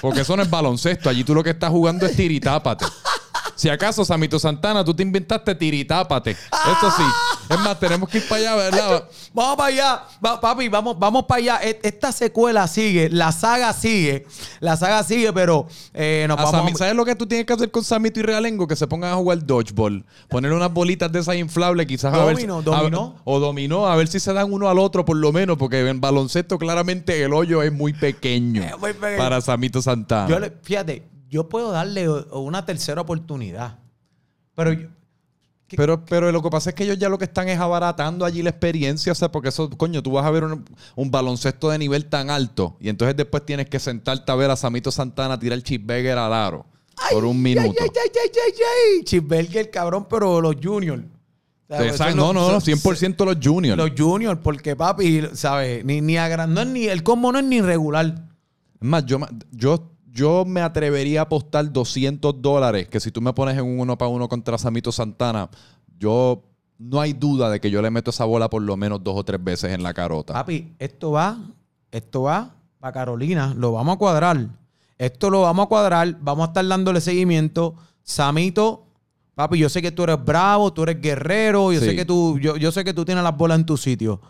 Porque 0.00 0.20
eso 0.20 0.36
no 0.36 0.42
es 0.42 0.50
baloncesto. 0.50 1.08
Allí 1.08 1.24
tú 1.24 1.34
lo 1.34 1.42
que 1.42 1.50
estás 1.50 1.70
jugando 1.70 2.06
es 2.06 2.14
tiritápate. 2.14 2.84
Si 3.58 3.68
acaso, 3.68 4.04
Samito 4.04 4.38
Santana, 4.38 4.84
tú 4.84 4.94
te 4.94 5.02
inventaste 5.02 5.52
tiritápate. 5.52 6.30
Eso 6.30 6.90
sí. 6.96 7.02
Es 7.50 7.58
más, 7.58 7.80
tenemos 7.80 8.08
que 8.08 8.18
ir 8.18 8.28
para 8.28 8.40
allá, 8.40 8.54
¿verdad? 8.54 9.04
Vamos 9.34 9.56
para 9.56 9.68
allá, 9.68 10.02
Va- 10.24 10.40
papi, 10.40 10.68
vamos, 10.68 10.96
vamos 10.96 11.24
para 11.24 11.38
allá. 11.40 11.60
E- 11.64 11.80
Esta 11.82 12.12
secuela 12.12 12.68
sigue, 12.68 13.08
la 13.10 13.32
saga 13.32 13.72
sigue, 13.72 14.26
la 14.60 14.76
saga 14.76 15.02
sigue, 15.02 15.32
pero 15.32 15.66
eh, 15.92 16.26
nos 16.28 16.38
A 16.38 16.44
vamos. 16.44 16.60
Sami- 16.60 16.74
¿Sabes 16.76 16.94
lo 16.94 17.04
que 17.04 17.16
tú 17.16 17.26
tienes 17.26 17.46
que 17.46 17.52
hacer 17.52 17.70
con 17.72 17.82
Samito 17.82 18.20
y 18.20 18.22
Realengo? 18.22 18.68
Que 18.68 18.76
se 18.76 18.86
pongan 18.86 19.12
a 19.12 19.16
jugar 19.16 19.44
dodgeball. 19.44 20.04
Ponerle 20.28 20.56
unas 20.56 20.72
bolitas 20.72 21.10
de 21.10 21.18
esas 21.18 21.34
inflables, 21.34 21.86
quizás 21.88 22.14
a 22.14 22.24
ver. 22.24 22.36
si- 22.36 22.46
Dominó, 22.46 22.58
a- 22.72 22.78
dominó. 22.78 23.16
o 23.24 23.40
dominó, 23.40 23.88
a 23.88 23.96
ver 23.96 24.06
si 24.06 24.20
se 24.20 24.32
dan 24.32 24.52
uno 24.52 24.68
al 24.68 24.78
otro, 24.78 25.04
por 25.04 25.16
lo 25.16 25.32
menos, 25.32 25.58
porque 25.58 25.80
en 25.88 26.00
baloncesto 26.00 26.58
claramente 26.58 27.20
el 27.24 27.32
hoyo 27.32 27.64
es 27.64 27.72
muy 27.72 27.92
pequeño, 27.92 28.62
Es 28.62 28.78
muy 28.78 28.92
pequeño. 28.92 29.18
para 29.18 29.40
Samito 29.40 29.82
Santana. 29.82 30.28
Yo 30.28 30.38
le- 30.38 30.52
fíjate, 30.62 31.02
yo 31.28 31.48
puedo 31.48 31.70
darle 31.72 32.08
una 32.08 32.64
tercera 32.64 33.00
oportunidad, 33.02 33.78
pero 34.54 34.72
yo- 34.72 34.88
Pero, 35.76 36.02
pero 36.06 36.32
lo 36.32 36.42
que 36.42 36.48
pasa 36.48 36.70
es 36.70 36.74
que 36.74 36.84
ellos 36.84 36.98
ya 36.98 37.10
lo 37.10 37.18
que 37.18 37.26
están 37.26 37.46
es 37.50 37.58
abaratando 37.58 38.24
allí 38.24 38.42
la 38.42 38.48
experiencia, 38.48 39.12
o 39.12 39.14
sea, 39.14 39.30
porque 39.30 39.50
eso, 39.50 39.68
coño, 39.68 40.02
tú 40.02 40.12
vas 40.12 40.24
a 40.24 40.30
ver 40.30 40.44
un, 40.44 40.64
un 40.96 41.10
baloncesto 41.10 41.68
de 41.68 41.76
nivel 41.76 42.06
tan 42.06 42.30
alto 42.30 42.78
y 42.80 42.88
entonces 42.88 43.14
después 43.14 43.44
tienes 43.44 43.68
que 43.68 43.78
sentarte 43.78 44.32
a 44.32 44.34
ver 44.34 44.50
a 44.50 44.56
Samito 44.56 44.90
Santana 44.90 45.38
tirar 45.38 45.60
chipbagger 45.62 46.16
al 46.16 46.32
aro 46.32 46.64
por 47.12 47.26
un 47.26 47.42
minuto. 47.42 47.68
Ay, 47.82 47.88
ay, 47.94 48.10
ay, 48.14 48.30
ay, 48.46 48.52
ay, 48.96 49.04
cabrón, 49.70 50.06
pero 50.08 50.40
los 50.40 50.56
juniors. 50.62 51.02
Exacto, 51.68 52.16
no, 52.16 52.32
no, 52.32 52.50
no, 52.50 52.60
son- 52.62 52.74
100% 52.74 53.24
los 53.26 53.36
juniors. 53.42 53.76
Los 53.76 53.90
juniors, 53.94 54.40
porque 54.42 54.74
papi, 54.74 55.22
¿sabes? 55.34 55.84
Ni, 55.84 56.00
ni 56.00 56.16
ni, 56.66 56.86
el 56.86 57.02
combo 57.02 57.30
no 57.30 57.40
es 57.40 57.44
ni 57.44 57.60
regular. 57.60 58.06
Es 58.80 58.88
más, 58.88 59.04
yo, 59.04 59.18
yo, 59.52 59.90
yo 60.18 60.44
me 60.44 60.60
atrevería 60.62 61.20
a 61.20 61.22
apostar 61.24 61.70
200 61.72 62.42
dólares 62.42 62.88
que 62.88 62.98
si 63.00 63.10
tú 63.10 63.20
me 63.20 63.32
pones 63.32 63.56
en 63.56 63.64
un 63.64 63.78
uno 63.80 63.96
para 63.96 64.08
uno 64.08 64.28
contra 64.28 64.58
Samito 64.58 64.90
Santana, 64.90 65.48
yo 65.98 66.42
no 66.78 67.00
hay 67.00 67.12
duda 67.12 67.50
de 67.50 67.60
que 67.60 67.70
yo 67.70 67.80
le 67.82 67.90
meto 67.90 68.10
esa 68.10 68.24
bola 68.24 68.50
por 68.50 68.62
lo 68.62 68.76
menos 68.76 69.02
dos 69.02 69.14
o 69.16 69.24
tres 69.24 69.42
veces 69.42 69.72
en 69.72 69.82
la 69.82 69.94
carota. 69.94 70.32
Papi, 70.34 70.72
esto 70.78 71.12
va, 71.12 71.38
esto 71.90 72.22
va 72.22 72.54
para 72.80 72.92
Carolina, 72.92 73.54
lo 73.56 73.72
vamos 73.72 73.94
a 73.94 73.98
cuadrar. 73.98 74.48
Esto 74.98 75.30
lo 75.30 75.42
vamos 75.42 75.66
a 75.66 75.68
cuadrar, 75.68 76.16
vamos 76.20 76.46
a 76.46 76.48
estar 76.50 76.66
dándole 76.66 77.00
seguimiento. 77.00 77.74
Samito, 78.02 78.84
papi, 79.34 79.58
yo 79.58 79.68
sé 79.68 79.80
que 79.82 79.92
tú 79.92 80.02
eres 80.04 80.24
bravo, 80.24 80.72
tú 80.72 80.82
eres 80.82 81.00
guerrero, 81.00 81.72
yo 81.72 81.80
Sí. 81.80 81.86
sé 81.86 81.96
que 81.96 82.04
tú, 82.04 82.38
yo, 82.40 82.56
yo 82.56 82.72
sé 82.72 82.82
que 82.84 82.92
tú 82.94 83.04
tienes 83.04 83.22
las 83.22 83.36
bolas 83.36 83.58
en 83.58 83.66
tu 83.66 83.76
sitio. 83.76 84.20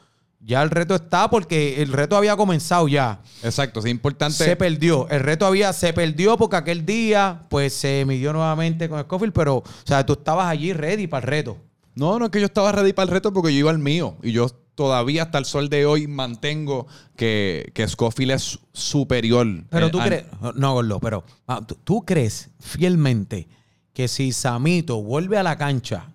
Ya 0.41 0.63
el 0.63 0.71
reto 0.71 0.95
está 0.95 1.29
porque 1.29 1.83
el 1.83 1.93
reto 1.93 2.17
había 2.17 2.37
comenzado 2.37 2.87
ya. 2.89 3.21
Exacto, 3.43 3.81
es 3.81 3.87
importante. 3.87 4.45
Se 4.45 4.57
perdió. 4.57 5.09
El 5.09 5.21
reto 5.21 5.45
había, 5.47 5.73
se 5.73 5.93
perdió 5.93 6.37
porque 6.37 6.57
aquel 6.57 6.87
día, 6.87 7.47
pues 7.51 7.75
se 7.75 8.05
midió 8.07 8.33
nuevamente 8.33 8.89
con 8.89 9.01
Scofield, 9.03 9.33
pero, 9.33 9.57
o 9.57 9.65
sea, 9.85 10.07
tú 10.07 10.13
estabas 10.15 10.47
allí 10.47 10.73
ready 10.73 11.07
para 11.07 11.25
el 11.25 11.29
reto. 11.29 11.59
No, 11.95 12.19
no 12.19 12.27
es 12.27 12.31
que 12.31 12.39
yo 12.41 12.47
estaba 12.47 12.71
ready 12.71 12.93
para 12.93 13.05
el 13.05 13.11
reto 13.11 13.33
porque 13.33 13.53
yo 13.53 13.59
iba 13.59 13.71
al 13.71 13.81
mío. 13.81 14.17
Y 14.23 14.31
yo 14.31 14.49
todavía 14.77 15.25
hasta 15.25 15.39
el 15.39 15.45
sol 15.45 15.69
de 15.69 15.85
hoy 15.87 16.07
mantengo 16.07 16.87
que, 17.17 17.73
que 17.75 17.89
Scofield 17.89 18.31
es 18.31 18.61
superior. 18.73 19.45
Pero 19.69 19.87
Eh, 19.89 19.91
tú 19.91 19.99
crees, 19.99 20.25
no, 20.55 20.75
Gordo, 20.75 21.01
pero 21.01 21.25
ah, 21.49 21.61
¿tú, 21.67 21.77
tú 21.83 22.05
crees 22.05 22.51
fielmente 22.61 23.49
que 23.93 24.07
si 24.07 24.31
Samito 24.31 25.03
vuelve 25.03 25.37
a 25.37 25.43
la 25.43 25.59
cancha 25.59 26.13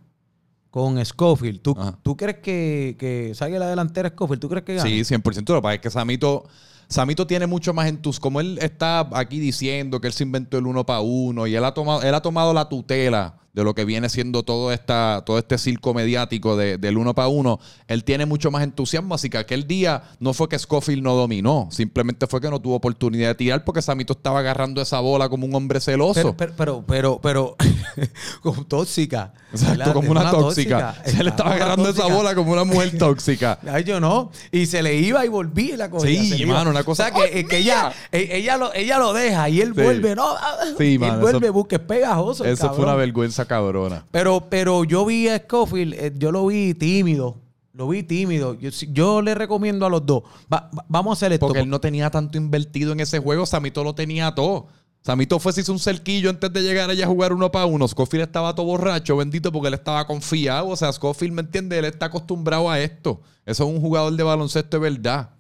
con 0.74 1.06
Scofield, 1.06 1.62
¿tú, 1.62 1.76
Ajá. 1.78 2.00
¿tú 2.02 2.18
crees 2.18 2.38
que, 2.38 2.96
que 2.98 3.36
salga 3.36 3.60
la 3.60 3.68
delantera 3.68 4.10
Scofield? 4.10 4.42
¿Tú 4.42 4.50
crees 4.50 4.66
que 4.66 4.74
gana? 4.74 4.90
Sí, 4.90 5.02
100%. 5.02 5.48
Lo 5.50 5.58
que 5.58 5.62
pasa 5.62 5.74
es 5.76 5.82
que 5.82 5.92
Samito, 5.92 6.46
Samito 6.88 7.28
tiene 7.28 7.46
mucho 7.46 7.76
más 7.76 7.88
entusiasmo. 7.88 8.24
Como 8.24 8.42
él 8.42 8.58
está 8.60 9.08
aquí 9.14 9.40
diciendo 9.40 10.02
que 10.02 10.08
él 10.08 10.14
se 10.14 10.24
inventó 10.24 10.58
el 10.58 10.66
uno 10.66 10.84
para 10.84 11.02
uno 11.02 11.46
y 11.46 11.54
él 11.54 11.64
ha, 11.64 11.76
tomado, 11.76 12.02
él 12.02 12.16
ha 12.16 12.22
tomado 12.22 12.56
la 12.56 12.70
tutela 12.70 13.36
de 13.54 13.64
lo 13.64 13.76
que 13.76 13.86
viene 13.86 14.10
siendo 14.10 14.42
todo, 14.44 14.72
esta, 14.72 15.22
todo 15.26 15.38
este 15.38 15.58
circo 15.60 15.94
mediático 15.94 16.58
de- 16.58 16.78
del 16.80 16.98
uno 16.98 17.14
para 17.14 17.28
uno, 17.28 17.60
él 17.88 18.04
tiene 18.04 18.26
mucho 18.26 18.50
más 18.50 18.64
entusiasmo. 18.64 19.14
Así 19.14 19.30
que 19.30 19.38
aquel 19.38 19.68
día 19.68 20.04
no 20.20 20.34
fue 20.34 20.50
que 20.50 20.58
Scofield 20.58 21.04
no 21.04 21.14
dominó, 21.14 21.68
simplemente 21.72 22.26
fue 22.28 22.42
que 22.42 22.50
no 22.50 22.60
tuvo 22.60 22.76
oportunidad 22.76 23.28
de 23.30 23.36
tirar 23.36 23.64
porque 23.64 23.82
Samito 23.84 24.14
estaba 24.14 24.40
agarrando 24.40 24.82
esa 24.82 25.00
bola 25.02 25.30
como 25.30 25.46
un 25.46 25.54
hombre 25.56 25.80
celoso. 25.80 26.14
Pero, 26.36 26.36
pero, 26.36 26.54
pero, 26.56 26.84
pero, 26.88 27.20
pero 27.22 27.56
como 28.42 28.66
tóxica. 28.66 29.34
Exacto, 29.52 29.78
¿verdad? 29.78 29.94
como 29.94 30.12
una, 30.12 30.32
tóxica. 30.32 30.96
Se 31.06 31.24
le 31.24 31.30
estaba 31.30 31.54
agarrando 31.54 31.90
esa 31.90 32.08
bola 32.08 32.34
como 32.34 32.52
una 32.54 32.64
mujer 32.64 32.98
tóxica. 32.98 33.60
Ay, 33.72 33.84
yo 33.84 34.00
no. 34.00 34.32
Y 34.52 34.66
se 34.66 34.82
le 34.82 34.96
iba 34.96 35.24
y 35.26 35.28
volvía 35.30 35.78
la 35.78 35.90
cogía. 35.92 36.22
Sí, 36.22 36.30
se 36.30 36.38
le 36.38 36.44
iba. 36.44 36.56
mano, 36.56 36.72
una 36.72 36.84
cosa- 36.84 36.94
O 36.94 36.96
sea, 36.96 37.12
que, 37.30 37.38
¡Ay, 37.38 37.44
que 37.46 37.58
ella, 37.60 37.92
e- 38.12 38.30
ella, 38.38 38.58
lo, 38.58 38.74
ella 38.74 38.98
lo 38.98 39.14
deja 39.14 39.48
y 39.50 39.62
él 39.62 39.74
Sí. 39.76 39.82
vuelve. 39.82 40.16
No, 40.16 40.34
Sí, 40.78 40.98
mano, 40.98 41.14
él 41.16 41.20
vuelve, 41.22 41.46
eso- 41.48 41.54
busca, 41.54 41.76
es 41.76 41.82
pegajoso. 41.84 42.46
Eso 42.46 42.74
fue 42.74 42.84
una 42.84 42.96
vergüenza 42.96 43.43
cabrona. 43.46 44.06
Pero, 44.12 44.48
pero 44.50 44.84
yo 44.84 45.06
vi 45.06 45.28
a 45.30 45.38
Scofield, 45.40 45.94
eh, 45.94 46.14
yo 46.18 46.32
lo 46.32 46.46
vi 46.48 46.74
tímido. 46.74 47.38
Lo 47.74 47.88
vi 47.88 48.04
tímido. 48.04 48.54
Yo, 48.54 48.72
si- 48.72 48.90
yo 48.94 49.22
le 49.22 49.34
recomiendo 49.34 49.86
a 49.86 49.90
los 49.90 50.06
dos. 50.06 50.24
Va- 50.52 50.70
va- 50.78 50.86
vamos 50.88 51.12
a 51.12 51.14
hacer 51.18 51.34
esto. 51.34 51.48
Porque 51.48 51.62
él 51.62 51.70
no 51.70 51.80
tenía 51.82 52.10
tanto 52.12 52.38
invertido 52.38 52.92
en 52.92 53.00
ese 53.00 53.18
juego. 53.20 53.46
Samito 53.46 53.84
lo 53.84 53.96
tenía 53.96 54.34
todo. 54.36 54.68
Samito 55.02 55.38
fue, 55.40 55.52
se 55.52 55.62
hizo 55.62 55.74
un 55.74 55.80
cerquillo 55.80 56.30
antes 56.30 56.54
de 56.54 56.62
llegar 56.62 56.90
allá 56.90 57.06
a 57.06 57.08
jugar 57.10 57.34
uno 57.34 57.52
para 57.52 57.66
uno. 57.66 57.88
Scofield 57.88 58.26
estaba 58.26 58.54
todo 58.56 58.68
borracho, 58.68 59.18
bendito, 59.18 59.52
porque 59.52 59.68
él 59.70 59.74
estaba 59.74 60.06
confiado. 60.08 60.68
O 60.70 60.76
sea, 60.76 60.94
Scofield, 60.94 61.34
¿me 61.34 61.42
entiende? 61.42 61.78
Él 61.80 61.86
está 61.86 62.06
acostumbrado 62.06 62.70
a 62.70 62.80
esto. 62.80 63.20
Eso 63.46 63.64
es 63.68 63.70
un 63.76 63.82
jugador 63.82 64.14
de 64.16 64.24
baloncesto 64.24 64.78
de 64.78 64.90
verdad. 64.90 65.32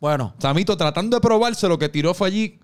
Bueno, 0.00 0.32
Samito 0.38 0.76
tratando 0.76 1.16
de 1.16 1.20
probarse 1.20 1.68
lo 1.68 1.78
que 1.78 1.88
tiró 1.90 2.14
fue 2.14 2.28
allí. 2.28 2.60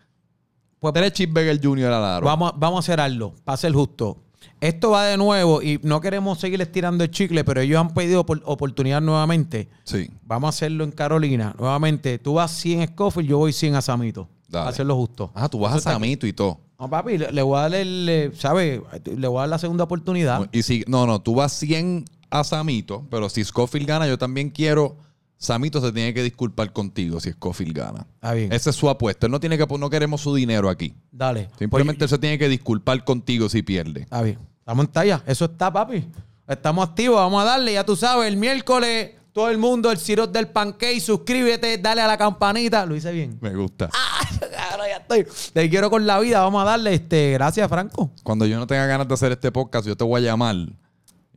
Pues- 0.79 0.95
tres 0.95 1.13
Cheeseburger 1.13 1.61
Junior 1.63 1.93
al 1.93 2.05
aro. 2.05 2.27
vamos, 2.27 2.53
vamos 2.57 2.77
a 2.77 2.81
hacer 2.81 3.01
algo, 3.01 3.35
para 3.45 3.57
ser 3.57 3.73
justo. 3.73 4.19
Esto 4.61 4.91
va 4.91 5.05
de 5.07 5.17
nuevo 5.17 5.63
y 5.63 5.79
no 5.83 6.01
queremos 6.01 6.39
seguir 6.39 6.61
estirando 6.61 7.05
el 7.05 7.11
chicle, 7.11 7.45
pero 7.45 7.61
ellos 7.61 7.79
han 7.81 7.93
pedido 7.93 8.25
por- 8.25 8.43
oportunidad 8.45 9.01
nuevamente. 9.03 9.69
Sí. 9.85 10.09
Vamos 10.25 10.49
a 10.49 10.51
hacerlo 10.51 10.85
en 10.85 10.93
Carolina. 10.93 11.55
Nuevamente, 11.59 12.19
tú 12.19 12.35
vas 12.35 12.51
100 12.53 12.89
Scofield, 12.89 13.29
yo 13.29 13.39
voy 13.39 13.53
100 13.53 13.75
a 13.75 13.83
Samito. 13.83 14.29
Dale. 14.49 14.71
Hacerlo 14.71 14.97
justo. 14.97 15.31
Ah, 15.35 15.49
tú 15.49 15.59
vas 15.61 15.77
Eso 15.77 15.89
a 15.89 15.93
Samito 15.93 16.27
y 16.27 16.33
todo. 16.33 16.61
No, 16.79 16.89
papi, 16.91 17.19
le, 17.19 17.33
le 17.33 17.43
voy 17.43 17.59
a 17.59 17.63
dar 17.63 17.75
el, 17.75 18.33
¿sabes? 18.37 18.81
Le 19.05 19.29
voy 19.29 19.39
a 19.39 19.41
dar 19.41 19.49
la 19.49 19.59
segunda 19.59 19.85
oportunidad. 19.85 20.49
Y 20.53 20.63
si, 20.63 20.85
no, 20.87 21.07
no, 21.07 21.21
tú 21.21 21.35
vas 21.35 21.53
100 21.53 22.05
a 22.31 22.45
Samito, 22.45 23.07
pero 23.11 23.29
si 23.29 23.43
Scofield 23.45 23.87
gana, 23.87 24.07
yo 24.07 24.19
también 24.19 24.51
quiero. 24.51 24.97
Samito 25.38 25.81
se 25.81 25.92
tiene 25.92 26.14
que 26.14 26.22
disculpar 26.22 26.72
contigo 26.72 27.20
si 27.20 27.31
Scofield 27.31 27.77
gana. 27.77 28.07
Está 28.14 28.33
bien. 28.33 28.53
Esa 28.53 28.70
es 28.70 28.77
su 28.77 28.88
apuesta. 28.88 29.27
Él 29.27 29.33
no 29.33 29.40
tiene 29.40 29.59
que, 29.59 29.66
no 29.79 29.90
queremos 29.90 30.22
su 30.22 30.35
dinero 30.35 30.70
aquí. 30.70 30.94
Dale. 31.12 31.51
Simplemente 31.59 31.99
Pues, 32.01 32.12
él 32.12 32.16
se 32.16 32.18
tiene 32.18 32.38
que 32.38 32.49
disculpar 32.49 33.05
contigo 33.05 33.49
si 33.49 33.62
pierde. 33.62 34.03
Está 34.03 34.22
bien. 34.22 34.38
Estamos 34.61 34.87
en 34.87 34.92
talla. 34.92 35.22
Eso 35.27 35.44
está, 35.44 35.72
papi. 35.72 36.09
Estamos 36.49 36.88
activos. 36.88 37.16
Vamos 37.16 37.42
a 37.42 37.44
darle. 37.44 37.75
Ya 37.75 37.85
tú 37.85 37.96
sabes, 37.96 38.29
el 38.29 38.37
miércoles, 38.38 39.11
todo 39.33 39.51
el 39.51 39.59
mundo, 39.59 39.92
el 39.92 39.99
sirop 39.99 40.33
del 40.33 40.49
pancake. 40.49 41.01
Suscríbete, 41.01 41.77
dale 41.79 42.01
a 42.01 42.07
la 42.07 42.16
campanita. 42.16 42.87
Lo 42.87 42.96
hice 42.96 43.12
bien. 43.12 43.38
Me 43.42 43.55
gusta. 43.55 43.90
Ahora 44.70 44.88
ya 44.88 44.96
estoy. 44.96 45.27
Te 45.53 45.68
quiero 45.68 45.90
con 45.90 46.07
la 46.07 46.18
vida. 46.18 46.40
Vamos 46.40 46.62
a 46.62 46.64
darle. 46.64 46.94
Este, 46.94 47.33
gracias, 47.33 47.68
Franco. 47.68 48.11
Cuando 48.22 48.46
yo 48.46 48.59
no 48.59 48.66
tenga 48.66 48.87
ganas 48.87 49.07
de 49.07 49.14
hacer 49.14 49.33
este 49.33 49.53
podcast, 49.53 49.87
yo 49.87 49.96
te 49.96 50.05
voy 50.05 50.22
a 50.22 50.25
llamar 50.25 50.57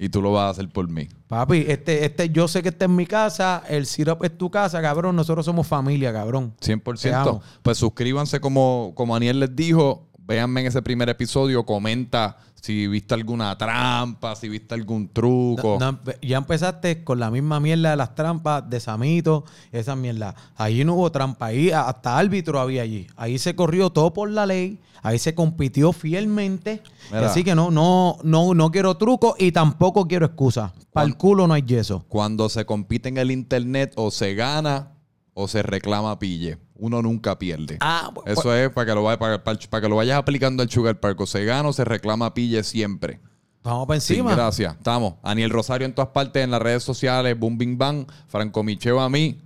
y 0.01 0.07
tú 0.07 0.21
lo 0.21 0.31
vas 0.31 0.45
a 0.45 0.49
hacer 0.49 0.69
por 0.69 0.87
mí. 0.87 1.09
Papi, 1.27 1.65
este, 1.67 2.05
este, 2.05 2.29
yo 2.29 2.47
sé 2.47 2.63
que 2.63 2.69
este 2.69 2.85
es 2.85 2.91
mi 2.91 3.05
casa. 3.05 3.63
El 3.67 3.85
sirop 3.85 4.23
es 4.23 4.37
tu 4.37 4.49
casa, 4.49 4.81
cabrón. 4.81 5.13
Nosotros 5.17 5.45
somos 5.45 5.67
familia, 5.67 6.13
cabrón. 6.13 6.53
Te 6.57 6.73
100%. 6.73 7.13
amo. 7.13 7.41
Pues 7.61 7.77
suscríbanse 7.77 8.39
como, 8.39 8.93
como 8.95 9.13
Aniel 9.15 9.41
les 9.41 9.53
dijo. 9.53 10.07
Véanme 10.17 10.61
en 10.61 10.67
ese 10.67 10.81
primer 10.81 11.09
episodio. 11.09 11.65
Comenta 11.65 12.37
si 12.61 12.87
viste 12.87 13.13
alguna 13.13 13.57
trampa, 13.57 14.35
si 14.35 14.49
viste 14.49 14.75
algún 14.75 15.07
truco. 15.09 15.77
No, 15.79 15.93
no, 15.93 15.99
ya 16.21 16.37
empezaste 16.37 17.03
con 17.03 17.19
la 17.19 17.31
misma 17.31 17.59
mierda 17.59 17.91
de 17.91 17.95
las 17.95 18.15
trampas 18.15 18.69
de 18.69 18.79
Samito, 18.79 19.45
esa 19.71 19.95
mierda. 19.95 20.35
Ahí 20.55 20.83
no 20.83 20.95
hubo 20.95 21.11
trampa, 21.11 21.47
ahí 21.47 21.71
hasta 21.71 22.17
árbitro 22.17 22.59
había 22.59 22.81
allí. 22.81 23.07
Ahí 23.15 23.37
se 23.37 23.55
corrió 23.55 23.89
todo 23.89 24.13
por 24.13 24.29
la 24.29 24.45
ley, 24.45 24.79
ahí 25.01 25.19
se 25.19 25.33
compitió 25.33 25.93
fielmente. 25.93 26.81
Mira. 27.11 27.27
Así 27.27 27.43
que 27.43 27.55
no, 27.55 27.71
no, 27.71 28.17
no, 28.23 28.53
no 28.53 28.71
quiero 28.71 28.95
truco 28.97 29.35
y 29.37 29.51
tampoco 29.51 30.07
quiero 30.07 30.25
excusa. 30.25 30.73
Para 30.91 31.07
el 31.07 31.15
culo 31.15 31.47
no 31.47 31.53
hay 31.53 31.63
yeso. 31.63 32.05
Cuando 32.09 32.49
se 32.49 32.65
compite 32.65 33.09
en 33.09 33.17
el 33.17 33.31
internet, 33.31 33.93
o 33.95 34.11
se 34.11 34.33
gana 34.35 34.98
o 35.41 35.47
se 35.47 35.61
reclama 35.63 36.17
pille. 36.19 36.57
Uno 36.75 37.01
nunca 37.01 37.37
pierde. 37.39 37.77
Ah, 37.79 38.11
bu- 38.13 38.23
Eso 38.25 38.53
es 38.53 38.69
para 38.71 38.85
que, 38.87 38.95
lo 38.95 39.03
vaya- 39.03 39.17
para, 39.19 39.43
para- 39.43 39.59
para 39.69 39.81
que 39.81 39.89
lo 39.89 39.95
vayas 39.95 40.17
aplicando 40.17 40.61
al 40.63 40.69
Sugar 40.69 40.99
Park. 40.99 41.19
O 41.21 41.25
se 41.25 41.45
gana 41.45 41.69
o 41.69 41.73
se 41.73 41.83
reclama 41.85 42.33
pille 42.33 42.63
siempre. 42.63 43.19
Vamos 43.63 43.87
para 43.87 43.99
Sí, 43.99 44.13
encima. 44.13 44.33
gracias. 44.35 44.75
Estamos. 44.75 45.15
Aniel 45.23 45.49
Rosario 45.49 45.85
en 45.85 45.93
todas 45.93 46.11
partes, 46.11 46.43
en 46.43 46.51
las 46.51 46.61
redes 46.61 46.83
sociales, 46.83 47.37
Boom 47.37 47.57
Bing 47.57 47.77
Bang, 47.77 48.05
Franco 48.27 48.63
Micheo 48.63 48.99
a 48.99 49.09
mí. 49.09 49.39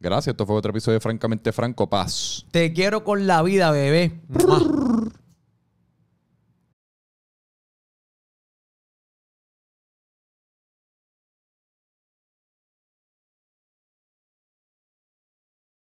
Gracias. 0.00 0.32
Esto 0.34 0.44
fue 0.46 0.56
otro 0.56 0.70
episodio 0.70 0.94
de 0.98 1.00
Francamente 1.00 1.52
Franco 1.52 1.88
Paz. 1.88 2.44
Te 2.50 2.72
quiero 2.72 3.04
con 3.04 3.26
la 3.26 3.42
vida, 3.42 3.70
bebé. 3.70 4.20